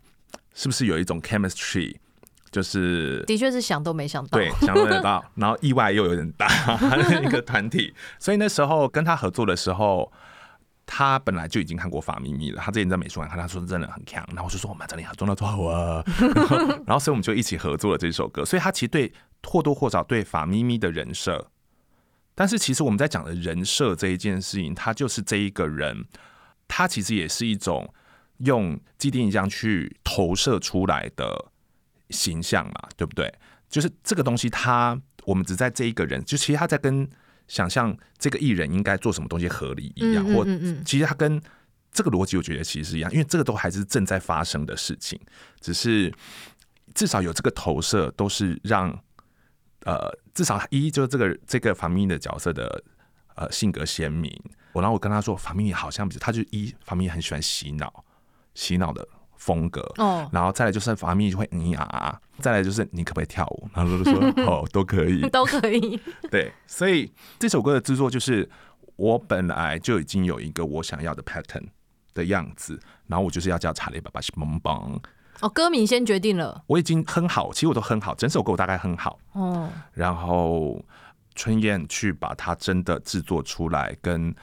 [0.55, 1.95] 是不是有一种 chemistry？
[2.49, 6.47] 就是的确是想都没想到，对，想都没想到，然后意外又有点大
[7.21, 10.11] 一个团体，所以那时候跟他合作的时候。
[10.89, 16.01] 他本来就已经看过法咪咪了，他之前在美术馆看，他说真的很强，然后我就说我们这里合作的多好啊，
[16.87, 19.11] 然后所以我们就一起合作了这首歌，所以他其实对
[19.43, 21.51] 或多或少对法咪咪的人设，
[22.33, 26.05] 但是其实我们在讲的人设这一件事情，他就是这一个人，
[26.69, 27.93] 他其实也是一种
[28.37, 31.51] 用既定印象去投射出来的
[32.11, 33.31] 形象嘛，对不对？
[33.69, 37.09] 就是这个东西他，他我们只在这一个人，就其实他在跟。
[37.47, 40.45] 想象这个艺人应该做什么东西合理一样，或
[40.85, 41.41] 其实他跟
[41.91, 45.19] 这个逻辑，我觉得其实是一样，因为这个都还是正在发生的事情，
[45.61, 46.13] 只是
[46.93, 48.91] 至少有这个投射，都是让
[49.85, 52.83] 呃至少一就是这个这个法咪咪的角色的
[53.35, 54.31] 呃性格鲜明。
[54.73, 58.05] 我然后我跟他说，法咪咪好像不是，他就一法咪咪很喜欢洗脑，
[58.53, 59.07] 洗脑的。
[59.37, 59.81] 风格。
[59.97, 63.69] 哦，然后再来就是法咪咪就会嗯啊，再来就是你可不可以跳舞？
[63.73, 65.99] 然后就说 哦，都可以， 都可以。
[66.29, 68.49] 对，所以这首歌的制作就是
[68.95, 71.65] 我本来就已经有一个我想要的 pattern
[72.13, 74.99] 的样子，然后我就是要叫查理爸爸是蹦蹦
[75.39, 79.19] 哦，歌名先决定了，我已经哼好，其实我都哼好，整首歌我大概哼好。
[79.33, 80.83] 哦，然后
[81.35, 84.33] 春燕去把它真的制作出来，跟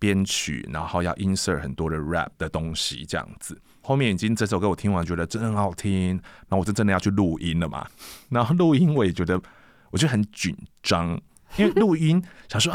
[0.00, 3.56] 编曲，然后要 insert 很多的 rap 的东西，这样子。
[3.82, 6.10] 后面已经这首歌我听完觉得真好听，
[6.48, 7.86] 然后我就真的要去录音了嘛。
[8.30, 9.40] 然后录音我也觉得，
[9.90, 11.20] 我就很紧张，
[11.56, 12.72] 因为录音想说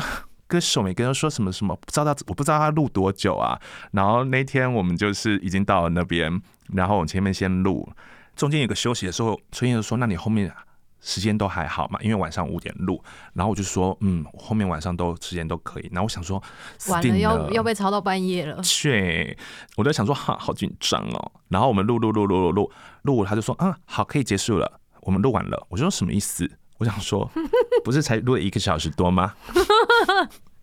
[0.47, 3.59] 歌手没跟他说什么什么，不知道他我不知道他录多久啊。
[3.91, 6.41] 然后那天我们就是已经到了那边，
[6.73, 7.89] 然后我前面先录，
[8.35, 10.53] 中间有个休息的时候，春燕就说：“那你后面。”
[11.01, 13.01] 时间都还好嘛，因为晚上五点录，
[13.33, 15.89] 然后我就说，嗯，后面晚上都时间都可以。
[15.91, 16.41] 然后我想说，
[16.89, 18.61] 完了要要被吵到半夜了。
[18.61, 19.37] 去，
[19.75, 21.31] 我在想说，哈，好紧张哦。
[21.49, 22.71] 然后我们录录录录录录
[23.03, 24.79] 录，他就说，嗯，好，可以结束了。
[25.01, 25.65] 我们录完了。
[25.69, 26.49] 我就说什么意思？
[26.79, 27.29] 我想说，
[27.83, 29.33] 不是才录了一个小时多吗？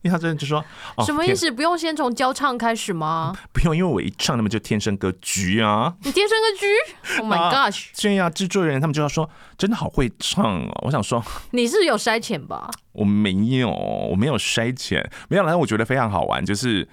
[0.04, 0.62] 因为他真的就说，
[1.02, 1.50] 什么意思？
[1.50, 3.34] 不用先从教唱开始吗？
[3.54, 5.94] 不用，因为我一唱，他们就天生歌局啊！
[6.02, 6.66] 你天生个局？
[7.22, 7.86] Oh my gosh！
[7.98, 10.82] 对呀，制作人他们就要说，真的好会唱哦。
[10.82, 12.70] 我想说，你是有筛潜吧？
[12.92, 15.46] 我没有，我没有筛潜，没有。
[15.46, 16.86] 但我觉得非常好玩，就是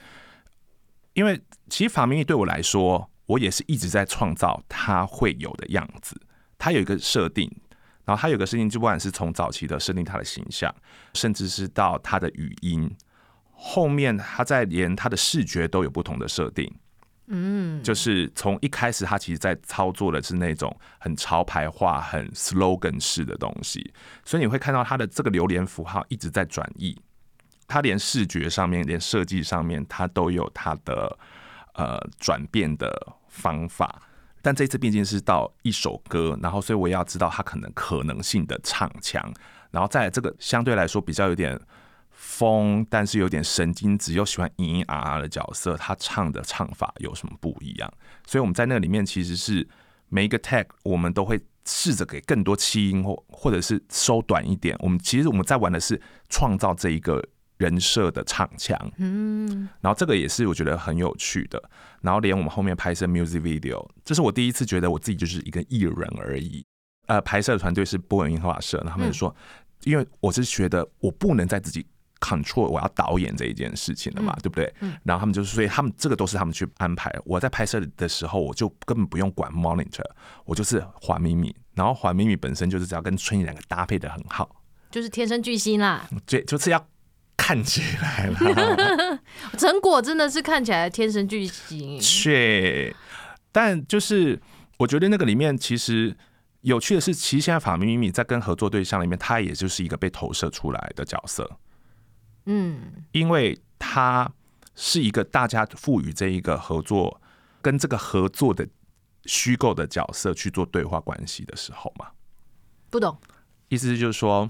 [1.13, 6.15] 因为其实法咪咪对我来说，我也是一直在创造他会有的样子。
[6.57, 7.51] 他有一个设定。
[8.05, 10.73] 然后他有个事情，就不管是从早期的设定他的形象，
[11.13, 12.89] 甚至是到他的语音，
[13.51, 16.73] 后面他在连他的视觉都有不同的设定。
[17.27, 23.93] 嗯，就是从一开始他其实在操作的是那种很潮牌化、很 slogan 式的东西，
[24.25, 26.99] 所以你会看到他的这个榴莲符号一直在转移，
[27.67, 31.17] 他连视觉上面、连设计上面，他都有他的
[31.75, 34.01] 呃转变的方法。
[34.41, 39.33] 但这次毕竟是到一首歌，然后所以我也要知道他可能可能性的唱腔，
[39.71, 41.59] 然后在这个相对来说比较有点
[42.09, 47.91] 疯，但是有点神经质又喜欢咿咿啊啊的角色，他唱的唱法有什么不一样？
[48.25, 49.67] 所以我们在那里面其实是
[50.09, 54.75] 每一个 tag 我们都会试着给更多气音或或者是收短一点。
[54.79, 57.23] 我们其实我们在玩的是创造这一个。
[57.61, 61.61] 人设的唱腔，嗯，然后这个也是我觉得很有趣的，
[62.01, 66.65] 然后连我们后面拍摄 music video，这是我第一次觉得我自己就是一个艺人而已。
[67.05, 69.35] 呃，拍摄的团队是波文映画社，他们就说，
[69.83, 71.85] 因为我是觉得我不能再自己
[72.19, 74.73] control 我要导演这一件事情了嘛，对不对？
[75.03, 77.13] 然后他们就是，所以他们这个都是他们去安排。
[77.25, 80.09] 我在拍摄的时候，我就根本不用管 monitor，
[80.45, 84.49] 我就是黄咪咪，然后黄咪咪本身就是只要跟春雨两个搭配的很好，
[84.89, 86.87] 就是天生巨星啦，对，就是要。
[87.41, 89.19] 看起来了，
[89.57, 91.99] 成果真的是看起来天生巨星。
[91.99, 92.95] 是，
[93.51, 94.39] 但就是
[94.77, 96.15] 我觉得那个里面其实
[96.61, 101.57] 有趣的是，其实现在法咪咪在跟合作对象里面，他也就是一个被投射出来的角色。
[102.45, 104.31] 嗯，因为他
[104.75, 107.19] 是一个大家赋予这一个合作
[107.63, 108.67] 跟这个合作的
[109.25, 112.07] 虚构的角色去做对话关系的时候嘛，
[112.91, 113.17] 不懂，
[113.69, 114.47] 意思就是说。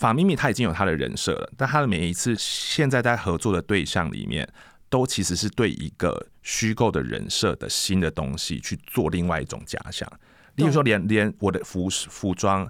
[0.00, 4.50] 法咪咪他已经有他的人设了，但他的每一次现在在合作的对象里面，
[4.88, 10.10] 都其实是对一个虚构的人设的新的东西去做另外一种假想。
[10.54, 12.66] 例如说，连连我的服服装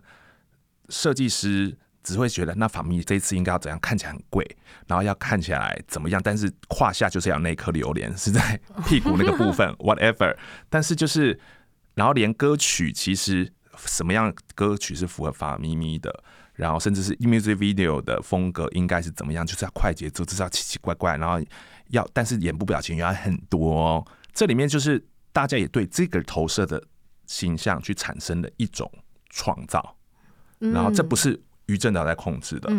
[0.88, 4.44] 设计师只会觉得，那法咪咪这一次应该要怎样看起来很贵，
[4.88, 10.36] 然后要看起来怎么样，但是胯下就是要那颗榴莲是在屁股那个部分， whatever。
[10.68, 11.38] 但是就是，
[11.94, 13.52] 然后连歌曲其实
[13.86, 16.24] 什么样歌曲是符合法咪咪的。
[16.61, 19.46] 然后甚至是 music video 的风格应该是怎么样？
[19.46, 21.42] 就是要快节奏，就是要奇奇怪怪，然后
[21.88, 24.07] 要但是眼部表情要很多哦。
[24.35, 26.83] 这里面就是大家也对这个投射的
[27.27, 28.90] 形象去产生了一种
[29.31, 29.96] 创造，
[30.59, 32.70] 然后这不是于正导在控制的，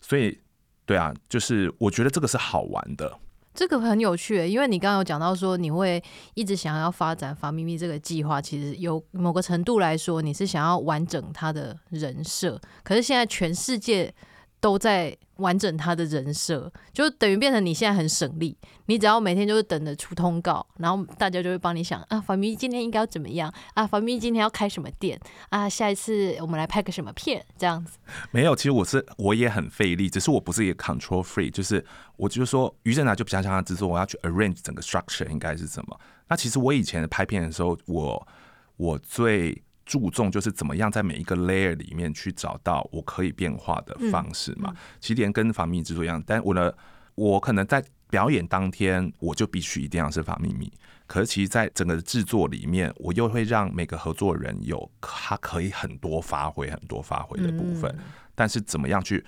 [0.00, 0.38] 所以
[0.84, 3.18] 对啊，就是我觉得这个是好玩的。
[3.58, 6.00] 这个很有趣，因为你刚刚有讲到说你会
[6.34, 14.14] 一直想要发展发咪咪这个计划，其实有某个程度来说，你是想要完整他的人设，可是现在全世界。
[14.60, 23.86] 都在完整他的人设，就等于变成你现在很省力，你只要每天就是等着出通告，然后大家就会帮你想啊，法咪今天应该要怎么样啊？
[23.86, 25.18] 法咪今天要开什么店
[25.50, 25.68] 啊？
[25.68, 27.98] 下一次我们来拍个什么片这样子？
[28.32, 31.84] 没有，其实我是我也很费力，只是我不是一个 control free，就是
[32.16, 36.00] 我就是说，于正达就比较像他制作，我要去 arrange 整个 structure 应该是什么？
[36.28, 38.28] 那其实我以前拍片的时候，我
[38.76, 39.62] 我最。
[39.88, 44.70] 注重就是怎么样在每一个 layer 里面去找到我可以变化的方式嘛。
[45.00, 46.76] 起点跟法咪咪制作一样，但我的，
[47.14, 50.70] 我可能在表演当天我就必须一定要是法秘密。
[51.06, 57.98] 可是其实，在整个制作里面，我又会让每个合作人有他可以很多发挥、很多发挥的部分。
[58.34, 59.24] 但是怎么样去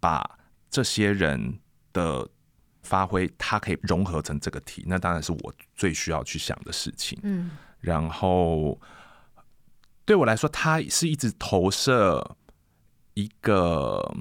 [0.00, 0.28] 把
[0.68, 1.60] 这些人
[1.92, 2.28] 的
[2.82, 7.16] 发挥，他可以融合成这个题，那当然是我最需要去想的事情。
[7.22, 8.76] 嗯，然后。
[10.04, 12.36] 对我来说，他是一直投射
[13.14, 14.14] 一个。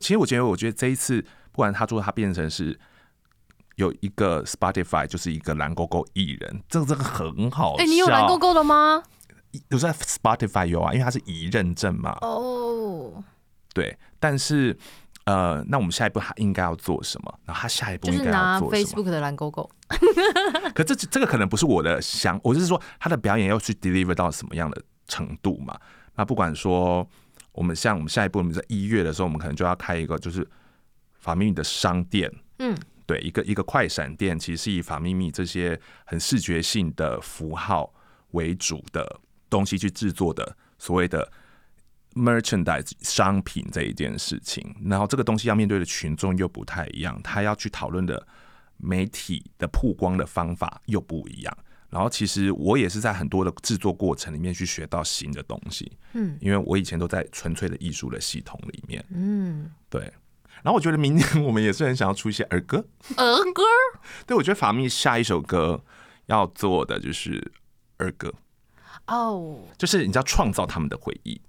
[0.00, 2.78] 其实我觉得，我觉得这一次，不管他做，他变成是
[3.76, 7.74] 有一个 Spotify，就是一个蓝勾勾艺人，这个这个很好。
[7.76, 9.02] 哎，你有蓝勾勾的吗？
[9.68, 12.18] 有在 Spotify 有啊，因为它是已认证嘛。
[12.20, 13.22] 哦。
[13.72, 14.76] 对，但是。
[15.26, 17.38] 呃，那我们下一步还应该要做什么？
[17.46, 18.70] 然后他下一步应该要做什么？
[18.70, 19.70] 就是拿 Facebook 的蓝勾勾。
[20.74, 25.78] 可这这个可能不是我的想，我就是说他的表演要去 deliver 到什么样的程度嘛？
[26.14, 27.08] 那不管说
[27.52, 30.46] 我们像我们下一步，我们在一月的时候，我们可能就要开一个就是
[31.18, 32.30] 法咪咪的商店。
[32.58, 32.76] 嗯，
[33.06, 37.92] 对，一个一个快闪店，其实是以法秘密这些很视觉性的符号
[38.30, 41.30] 为主的东西去制作的，所谓的。
[42.16, 48.24] merchandise 商品这一件事情，然后这个东西要面对的群众又不太一样，他要去讨论的
[48.76, 51.58] 媒体的曝光的方法又不一样。
[51.94, 60.12] 然后其实我也是在很多的制作过程里面去学到新的东西，嗯，因为我以前都在纯粹的艺术的系统里面，嗯，对。
[60.64, 62.84] 然后我觉得明年我们也是很想要出一些儿歌，
[63.16, 63.62] 儿歌，
[64.26, 65.84] 对，我觉得法密下一首歌
[66.26, 67.52] 要做的就是
[67.98, 68.34] 儿歌，
[69.06, 71.40] 哦，就是你知道创造他们的回忆。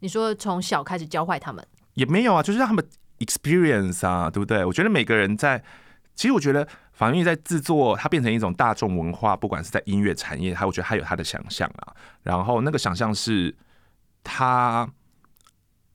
[0.00, 1.64] 你说从小开始教坏他们，
[1.94, 2.84] 也没有啊，就是让他们
[3.20, 4.64] experience 啊，对不对？
[4.64, 5.62] 我觉得每个人在
[6.18, 11.94] 其实我觉得法咪咪在制作，它变成一种大众文化，不管是在音乐产业，还我觉得它有它的想象啊。
[12.24, 13.56] 然后那个想象是，
[14.24, 14.90] 他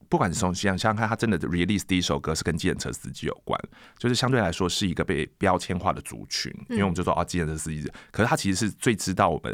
[0.07, 3.59] 不管是从想象看，他真的 release 第一首歌是跟计程车司机有关，
[3.97, 9.53] 就是相对来说是一个被标签化的族群，因为我们就说啊，计程车司机，可是他其实是最知道我们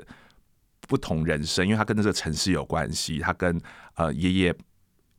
[0.82, 3.60] 不同人生，因为他跟这个城市有关系，他跟
[3.96, 4.56] 呃爷爷。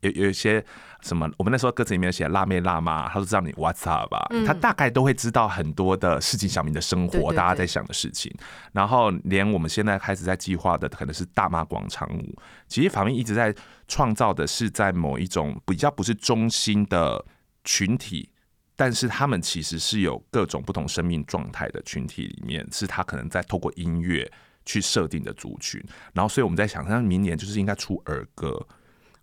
[0.02, 0.64] 有有一些
[1.02, 8.34] 什么，我们那时候歌词里面写辣妹辣妈，他都知道你 What's up 吧，嗯、他大概都会知道很多的市井小民的生活，大家在想的事情。
[8.72, 12.36] 然后连我们现在开始在计划的，可能是大妈广场舞。
[12.68, 13.54] 其实法明一直在
[13.88, 17.24] 创造的是在某一种比较不是中心的
[17.64, 18.30] 群体，
[18.76, 24.30] 但是他们其实是有各种不同生命状态的群体里面，是他可能在透过音乐
[24.64, 25.82] 去设定的族群。
[26.12, 28.66] 然后，所以我们在想，他明年就是应该出儿歌。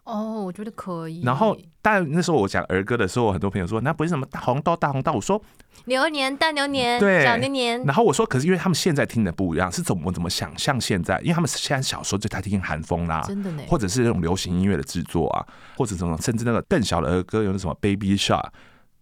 [0.07, 1.21] 哦，我觉得可以。
[1.21, 5.11] 然后，但那时候我讲儿歌的时候，很多朋友说那不是什么大红豆大红豆。
[5.11, 5.41] 我说
[5.83, 7.83] 牛年大牛年，对，小牛年。
[7.83, 11.19] 然后我说，可是因为他们现在听的不一样，是怎么怎么想象现在？
[11.19, 15.45] 因为他们现在小时候就在听韩风啦，真的呢，或者是那种流行音乐的制作啊，
[15.75, 18.45] 或者什么，甚至那个更小的儿歌有那什么 Baby Shark，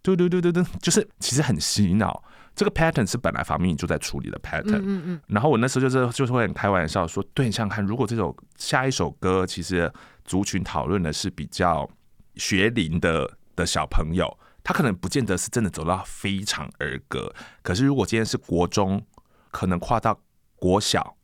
[0.01, 2.23] 嘟嘟嘟嘟嘟，就是其实很洗脑。
[2.55, 5.21] 这个 pattern 是本来法咪咪就在处理的 pattern，嗯嗯嗯。
[5.27, 9.91] 然后我那时候就是就是会很开玩笑说，对，你想想看，如果这首下一首歌其实。
[10.27, 11.87] 族群讨论的是比较
[12.33, 17.31] 学龄的的小朋友，他可能不见得是真的走到非常儿歌。
[17.61, 19.05] 可是如果今天是国中，
[19.51, 20.19] 可能跨到
[20.55, 21.15] 国小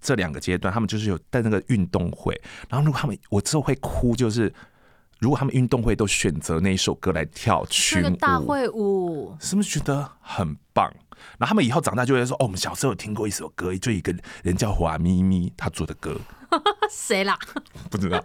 [0.00, 2.40] 这两个阶段，他们就是有带那个运动会。
[2.68, 4.54] 然后如果他们我之后会哭，就是
[5.24, 10.92] 如果他们运动会都选择那一首歌来跳群舞大会舞，是不是觉得很棒？
[11.38, 16.20] 然后他们以后长大就会说：“哦，我们小时候有听过一首歌，就一个人叫华咪咪，他做的歌。
[16.92, 17.38] ”谁啦？
[17.90, 18.22] 不知道。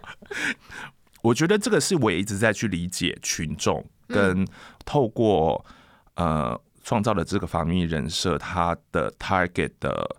[1.22, 4.46] 我觉得这个是我也一直在去理解群众，跟
[4.84, 5.64] 透过
[6.16, 10.16] 呃创造的这个法咪咪人设，他的 target 的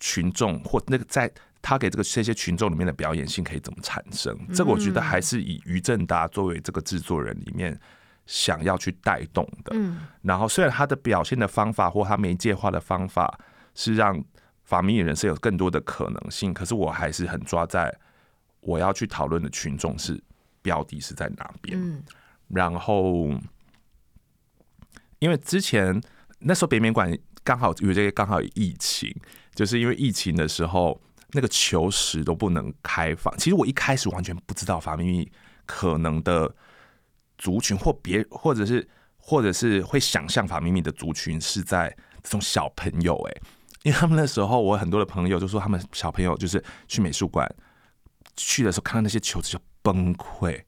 [0.00, 1.30] 群众或那个在
[1.64, 4.38] target 这个这些群众里面的表演性可以怎么产生？
[4.52, 7.80] 这个我觉得还是以于正达作为这个制作人里面
[8.26, 9.74] 想要去带动的。
[10.22, 13.40] 然后虽然他的表现的方法或他媒介化的方法
[13.74, 14.22] 是让。
[14.66, 17.94] 法咪咪人是有更多的可能性，可是我还是很抓在
[18.60, 20.18] 我要去讨论的群众是
[20.62, 21.78] 标的是在哪边。
[21.78, 22.02] 嗯，
[22.48, 23.28] 然后
[25.18, 26.00] 因为之前
[26.38, 29.14] 那时候北美馆刚好有这个刚好有疫情，
[29.54, 30.98] 就是因为疫情的时候
[31.34, 33.36] 那个球池都不能开放。
[33.36, 35.32] 其实我一开始完全不知道法咪咪
[35.66, 36.54] 可能的
[37.36, 43.42] 族群或别或者是或者是会想象法咪咪的族群是在这种小朋友哎、
[43.82, 47.46] 因为他们那时候，我很多的朋友就说，他们小朋友就是去美术馆
[48.36, 50.62] 去的时候，看到那些球子就崩溃，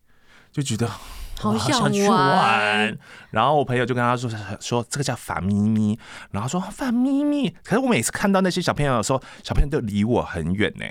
[0.53, 0.91] 就觉得
[1.39, 2.97] 好想去玩。
[3.31, 4.31] 然后我朋友就跟他说
[4.61, 5.99] 说这个叫法咪咪，
[6.31, 7.55] 然后说法咪咪。
[7.65, 10.87] 可是我每次看到那些小朋友的时候，小朋友都离我很远呢。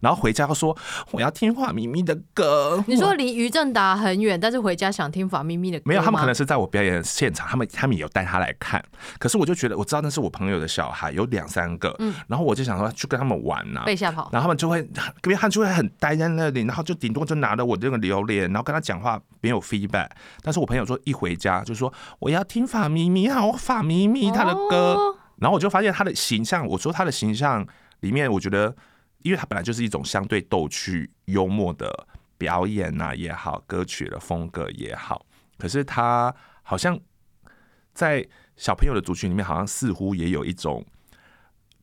[0.00, 0.76] 然后回家说
[1.10, 2.82] 我要听法咪咪的歌。
[2.86, 5.84] 你说离于正达很远，但是回家想听法咪咪的歌。
[5.86, 8.82] 没有，他们可能是在我表演现场，他们他们也有带他来看。
[9.18, 14.28] 可是我就觉得我知道那是我朋友的小孩，有两三个，嗯，然后我就想说去跟他们玩呐、啊，被吓跑。
[14.32, 20.08] 然后他们就会，因为他就会很呆在那里，然后就顶多就拿着我这个榴莲，然后跟他讲话没有 feedback。
[20.42, 27.66] 但是我朋友说一回家就说我要听法咪咪，好法咪咪他的歌，哦、然后我就发现他的形象，我说他的形象
[28.00, 28.74] 里面，我觉得。
[29.26, 32.06] 因为它本来就是一种相对逗趣、幽默的
[32.38, 35.26] 表演呐也好，歌曲的风格也好，
[35.58, 36.98] 可是他好像
[37.92, 38.24] 在
[38.56, 40.84] 小朋友的族群里面，好像似乎也有一种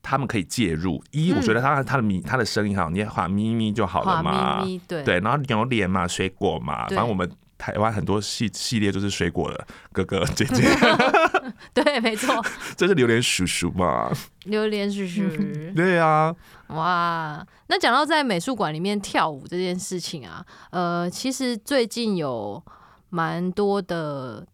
[0.02, 1.04] 他们可以介入。
[1.12, 7.30] 一，我觉得他他的咪他的声音好，你画咪咪就好了嘛，咪咪对对，然后牛脸嘛，水果嘛，反正我们。
[7.56, 10.64] 台湾很多系系列就是水果的哥哥 姐姐，
[11.74, 12.44] 对，没错，
[12.78, 14.12] 这是榴莲叔叔嘛？
[14.46, 15.22] 榴莲叔叔，
[15.76, 16.34] 对啊，
[16.68, 22.62] 哇，那讲到在美术馆里面跳舞这件事情啊，呃，其实最近有
[23.10, 24.46] 蛮多的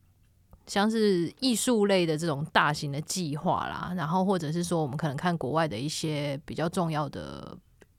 [0.67, 7.57] 像是艺术类的这种大型的计划啦，然后或者是说我们可能看国外的一些比较重要的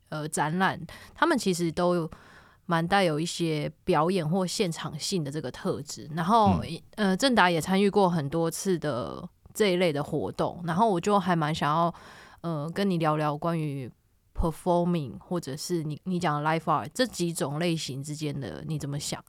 [0.09, 0.81] 呃展览，
[1.15, 2.11] 他们其实都有。
[2.71, 11.93] 蛮带有一些表演或现场性的这个特质，然后、嗯、呃，郑达也参与过很多次的这一类的活动，然后我就还蛮想要
[12.43, 13.91] 呃跟你聊聊关于
[14.33, 19.21] performing 或者是你你讲的 live art 这几种类型之间的你怎么想？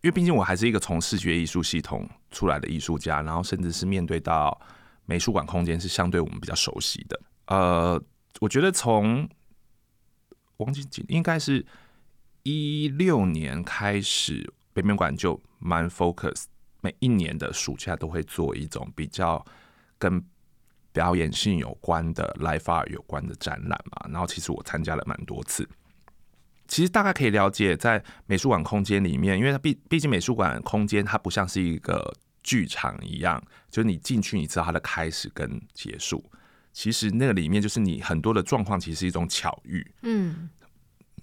[0.00, 4.58] 因为毕竟我还是一个从视觉艺术系统出来的艺术家，然后甚至是面对到
[5.04, 7.20] 美术馆空间是相对我们比较熟悉的。
[7.48, 8.02] 呃，
[8.40, 9.28] 我觉得从
[10.56, 11.62] 王晶晶应该是。
[12.44, 16.44] 一六年开始，北面馆就蛮 focus，
[16.82, 19.42] 每一年的暑假都会做一种比较
[19.98, 20.22] 跟
[20.92, 24.08] 表演性有关的 live art 有关的展览嘛。
[24.10, 25.66] 然后其实我参加了蛮多次。
[26.68, 36.22] 其实大概可以了解，在美术馆空间里面，因为它毕毕竟美术馆空间它不像是一个剧场一样，就是你进去你知道它的开始跟结束。
[36.74, 39.86] 其实那个里面就是你很多的状况，其实是一种巧遇。
[40.02, 40.50] 嗯。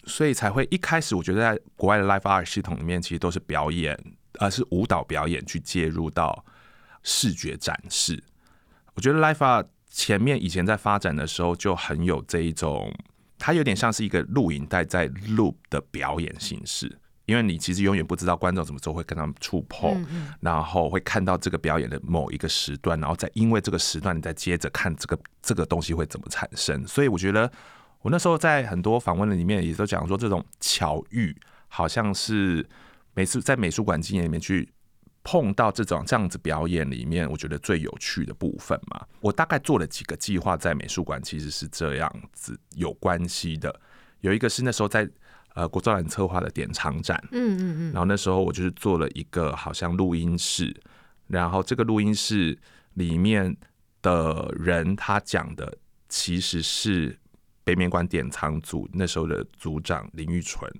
[0.05, 3.93] 所以才会一开始，我觉得在国外的 live art 系统里面，其实都是表演，
[4.39, 6.43] 而、呃、是舞蹈表演去介入到
[7.03, 8.23] 视觉展示。
[8.95, 12.91] 我觉得 live art 前面以前在发展的时候就很有这一种，
[13.37, 16.91] 它有点像是一个录影带在 loop 的表演形式，
[17.25, 20.03] 因为你其实永远不知道观众什么时候会跟他们触碰，
[20.39, 26.87] 然后会看到这个表演的某一个时段，然后再因为这个时段，你再接着看这个这个东西会怎么产生。
[26.87, 27.51] 所以我觉得。
[28.01, 31.35] 我那时候在很多访问的里面也都讲说，这种巧遇
[31.67, 32.67] 好像是
[33.13, 34.67] 每次在美术馆经验里面去
[35.23, 39.05] 碰到这种这样子表演里面，我觉得最有趣的部分嘛。
[39.19, 43.79] 我大概做了几个计划在美术馆，其实是这样子有关系的。
[44.21, 45.07] 有一个是那时候在
[45.53, 50.75] 呃国造馆策划的典藏展，嗯嗯嗯，然后那时候我就是做了一个好像录音室，
[51.27, 52.57] 然后这个录音室
[52.95, 53.55] 里面
[54.01, 55.77] 的人他讲的
[56.09, 57.15] 其实是。
[57.63, 60.71] 北面馆典藏组那时候的组长林玉纯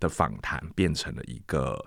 [0.00, 1.78] 的访谈变成了一个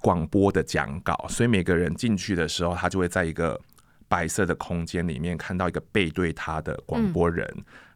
[0.00, 3.58] 广播的讲稿，所以每个人进去的时候，他就会在一个
[4.06, 7.48] 白色的空间里面看到一个背对他的广播人，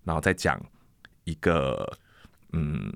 [0.05, 0.59] 然后再讲
[1.25, 1.99] 一个
[2.53, 2.91] 嗯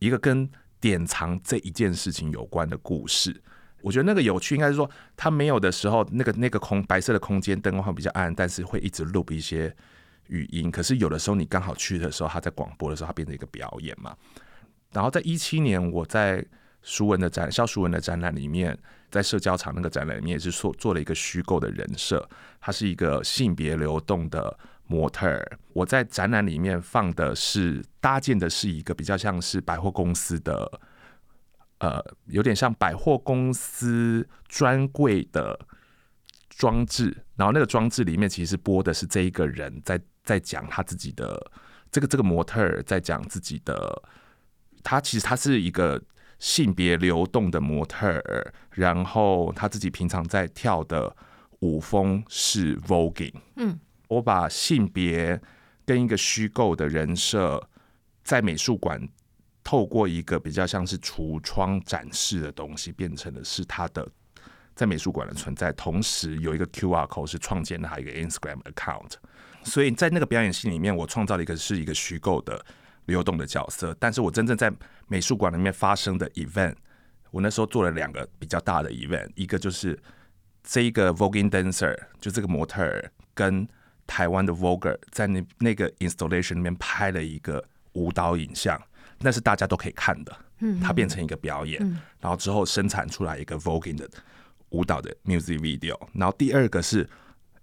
[0.00, 0.50] 一个跟
[0.80, 3.40] 典藏这一件事情有关的故事。
[3.80, 9.74] 我觉得那个有趣，应该是说他没有的时候，那个那个空白色的空间灯光会比较暗，但是会一直录一些。
[10.28, 14.16] 语音，可是有的时候你刚好去的时候，他在广播的时候，他变成一个表演嘛。
[14.92, 16.44] 然后在一七年，我在
[16.82, 18.78] 淑文的展，萧淑文的展览里面，
[19.10, 22.28] 在社交场那个展览里面，也是做做了一个虚构的人设，
[22.60, 24.56] 他是一个性别流动的
[24.86, 25.58] 模特儿。
[25.72, 30.80] 我在展览里面放的是搭建的是一个比较像是百货公司的，
[31.78, 35.58] 呃，有点像百货公司专柜的
[36.48, 37.24] 装置。
[37.34, 40.00] 然后那个装置里面其实播的是这一个人在。
[40.24, 41.50] 在讲他自己的
[41.92, 44.02] 这个这个模特儿在讲自己的，
[44.82, 46.02] 他其实他是一个
[46.40, 51.14] 性别流动的模特儿，然后他自己平常在跳的
[51.60, 53.34] 舞风是 voguing。
[53.56, 55.40] 嗯，我把性别
[55.86, 57.62] 跟一个虚构的人设
[58.24, 59.08] 在美术馆
[59.62, 64.06] 透过一个比较像是橱窗展示的东西，变成的是他的
[64.74, 69.12] 在美术馆的存在，同时有一个 QR code 是创建了他一个 Instagram account。
[69.64, 72.64] 所以在那个表演系里面，我创造了一个是一个虚构的
[73.06, 74.72] 流动的角色，但是我真正在
[75.08, 76.74] 美术馆里面发生的 event，
[77.30, 79.98] 我那时候做了两个比较大的 event，一个就是
[80.62, 83.66] 这一个 voguing dancer，就这个模特儿跟
[84.06, 87.62] 台湾的 voguer 在那那个 installation 里面拍了一个
[87.92, 88.80] 舞蹈影像，
[89.18, 91.80] 那是大家都可以看的，嗯，它变成一个表演，
[92.20, 94.08] 然后之后生产出来一个 voguing 的
[94.70, 97.08] 舞蹈的 music video，然后第二个是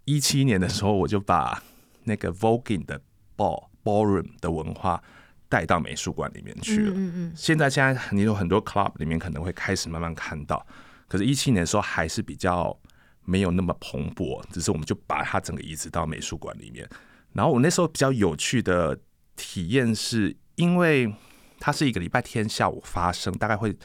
[0.06, 1.62] 一七年的时候，我就把
[2.04, 2.99] 那个 voguing 的
[3.38, 5.02] ball ballroom 的文化
[5.49, 6.93] 带到美术馆里面去了。
[6.95, 7.34] 嗯嗯。
[7.36, 10.66] 现在现在你有很多 club 里面可能会开始慢慢看到，
[11.08, 12.78] 可是，一七年的时候还是比较
[13.26, 14.41] 没有那么蓬勃。
[14.52, 16.88] 只是我们就把它整个移植到美术馆里面。
[17.34, 18.97] 然后我那时候比较有趣的
[19.36, 21.14] 体验是，因为
[21.60, 23.76] 它是一个礼拜天下午发生，大概会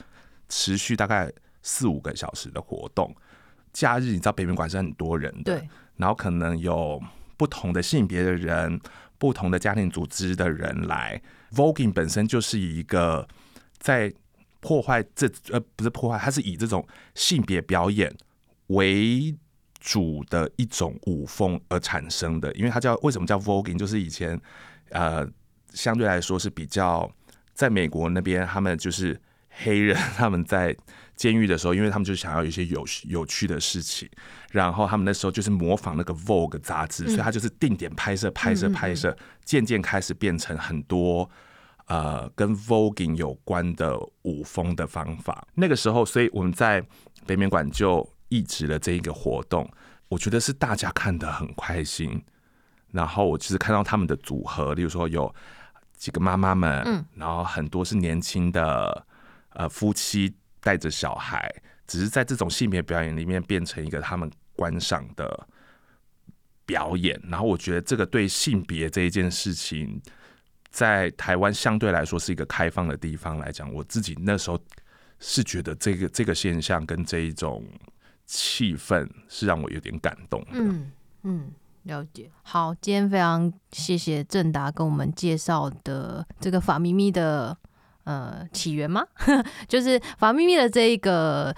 [0.48, 3.14] 持续大概四五个小时的活动。
[3.72, 5.68] 假日你知道北美馆是很多人的，对。
[5.96, 7.02] 然后可能有。
[7.36, 8.80] 不同的性别的人，
[9.18, 11.20] 不同的家庭组织的人来
[11.52, 13.26] ，voguing 本身就是一个
[13.78, 14.12] 在
[14.60, 18.14] 破坏这呃不是破坏，它是以这种性别表演
[18.68, 19.34] 为
[19.78, 24.40] 主的一种舞风而产生的，因为它叫为什么叫 voguing，就是以前
[24.90, 25.26] 呃
[25.72, 27.10] 相对来说是比较
[27.54, 29.20] 在美国那边，他们就是
[29.50, 30.76] 黑人他们在。
[31.16, 34.06] 监狱的时候，因为他们就想要一些有有趣的事情，
[34.56, 41.28] 然后他们那时候就是模仿那个 Vogue 杂志，所以他就是定点拍摄、拍摄、拍摄，渐渐开始变成很多
[41.86, 45.46] 呃跟 Voguing 有关的舞风的方法。
[45.54, 46.82] 那个时候，所以我们在
[47.26, 49.70] 北面馆就一直了这一个活动，
[50.08, 52.24] 我觉得是大家看得很开心。
[52.92, 55.32] 然后我其实看到他们的组合，例如说有
[55.96, 59.06] 几个妈妈们，然后很多是年轻的
[59.50, 60.34] 呃夫妻。
[60.62, 61.48] 带着小孩，
[61.86, 65.46] 只是在这种性别表演里面变成一个他们观赏的
[66.64, 67.20] 表演。
[67.28, 70.00] 然后我觉得这个对性别这一件事情，
[70.70, 74.58] 在台湾相对来说是一个开放的地方来讲，我自己那时候
[75.20, 77.64] 是觉得这个这个现象跟这一种
[78.26, 80.48] 气氛是让我有点感动的。
[80.52, 80.92] 嗯
[81.22, 81.52] 嗯，
[81.84, 82.30] 了解。
[82.42, 87.56] 好，今天非常谢谢正达跟我们介绍的这个法咪咪的
[88.04, 89.06] 呃起源吗？
[89.66, 91.54] 就是法咪咪的这一个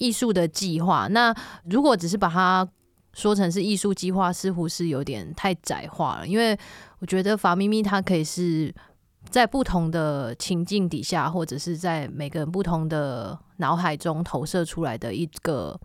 [0.00, 1.06] 艺术的计划。
[1.08, 1.32] 那
[1.64, 2.66] 如果只是把它
[3.12, 6.26] 说成是艺术计划，似乎是有点太窄化了。
[6.26, 6.58] 因为
[6.98, 8.74] 我觉得法咪咪它可以是
[9.28, 15.78] 在不同的情境底下，或者是在每个人不同的脑海中投射出来的一个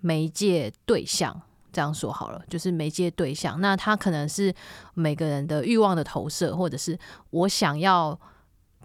[0.00, 1.42] 媒介对象。
[1.72, 3.60] 这样说好了，就是媒介对象。
[3.60, 4.52] 那它可能是
[4.94, 6.98] 每个人的欲望的投射，或者是
[7.30, 8.18] 我想要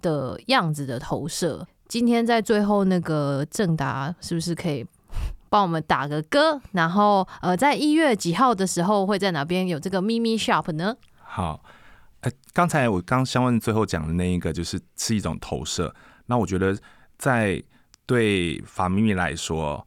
[0.02, 1.66] 的样子的投射。
[1.88, 4.86] 今天在最后，那个正达是不是可以
[5.50, 6.60] 帮我们打个歌？
[6.72, 10.96] 然后呃，在一月几号的时候会在哪边有这个咪咪 shop 呢？
[11.24, 11.64] 好，
[12.22, 15.94] 呃，刚才我刚相问最后讲的那一个，就是是一种投射。
[16.26, 16.78] 那我觉得
[17.18, 17.62] 在
[18.06, 19.86] 对法咪咪来说，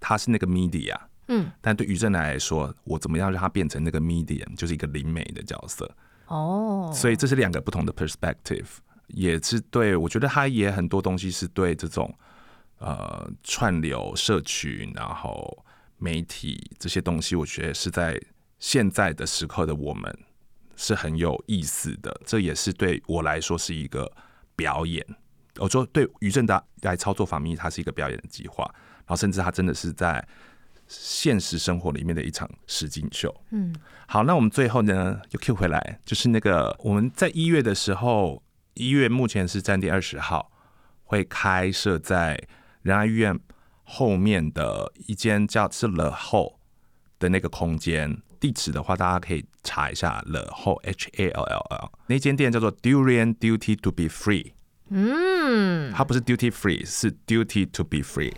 [0.00, 0.96] 它是那个 media。
[1.28, 5.90] 嗯，但对于正达来说，我怎么样让它变成那个 medium，就是一个灵媒的角色
[6.26, 6.90] 哦。
[6.92, 8.66] 所以这是两个不同的 perspective，
[9.08, 12.12] 也是对我觉得他也很多东西是对这种
[12.78, 15.64] 呃串流社群，然后
[15.98, 18.20] 媒体这些东西，我觉得是在
[18.58, 20.18] 现在的时刻的我们
[20.76, 22.20] 是很有意思的。
[22.24, 24.10] 这也是对我来说是一个
[24.56, 25.04] 表演。
[25.58, 28.64] 我说对于正达来操作法密，它是一个表演的计划，
[28.98, 30.26] 然后甚至他真的是在。
[30.86, 33.34] 现实生活里面的一场实景秀。
[33.52, 33.74] 嗯，
[34.06, 38.43] 好，那我们最后呢，又 Q 回来，就是那个我们在一月的时候，
[38.74, 40.52] 一月目前是暂定二十号，
[41.04, 42.40] 会开设在
[42.82, 43.38] 仁爱医院
[43.82, 46.54] 后面的一间叫是 The Hall
[47.18, 48.20] 的那个空间。
[48.40, 54.52] 地址的话，大家可以查一下 The Hall H A L L L 那间店叫做 Durian Duty to be Free。
[54.90, 58.34] 嗯，它不是 duty free，是 duty to be free。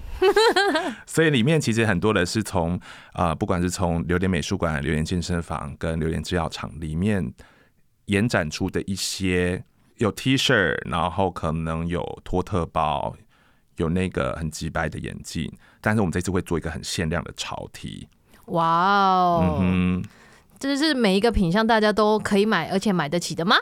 [1.05, 2.80] 所以里面其实很多的是从
[3.14, 7.34] 呃，不管是从榴莲美术馆、榴莲健身房跟榴莲制药厂里面
[8.07, 9.62] 延展出的一些
[9.99, 13.14] 有 T 恤，然后可能有托特包，
[13.76, 15.51] 有那个很直白的眼镜。
[15.80, 18.09] 但是我们这次会做一个很限量的潮 T。
[18.47, 20.09] 哇哦，嗯哼，
[20.59, 23.57] 这是每一个品相大家都可以买，而且买得起的吗？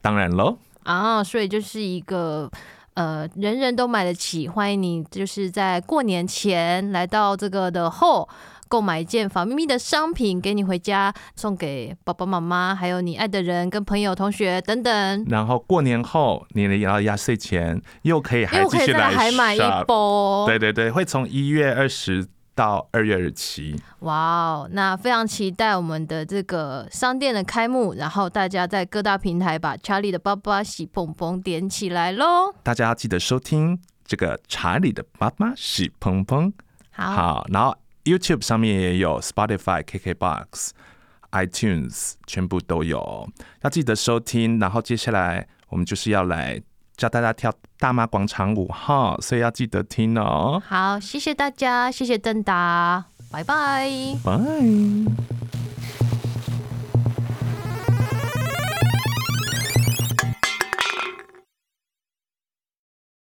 [0.00, 0.58] 当然喽。
[0.82, 2.50] 啊，所以就是一个
[2.94, 4.48] 呃，人人都买得起。
[4.48, 8.28] 欢迎你，就是在过年前来到这个的后
[8.68, 15.24] 购买一件法咪咪的商品，给你回家，送给爸爸妈妈，还有你爱的人、跟朋友、同学等等。
[15.28, 20.46] 然后过年后，你的压压岁钱又可以还继续来还买一波。
[20.46, 22.26] 对对对，会从一月二十。
[22.56, 24.68] 到二月二十七，哇哦！
[24.72, 32.54] 那非常期待我们的这个商店的开幕，然后大家在各大平台把查理的爸爸喜蓬蓬点起来喽！
[32.62, 36.50] 大家要记得收听这个查理的爸爸喜蓬蓬，
[36.92, 37.76] 好，好，然后
[38.06, 40.70] YouTube 上面也有 Spotify、KKBox、
[41.32, 43.28] iTunes，全部都有，
[43.62, 44.58] 要记得收听。
[44.58, 46.62] 然后接下来我们就是要来。
[46.96, 50.62] 教大家跳大妈广场舞哈，所以要记得听哦。
[50.66, 53.90] 好，谢谢大家，谢谢邓达，拜拜，
[54.24, 55.55] 拜。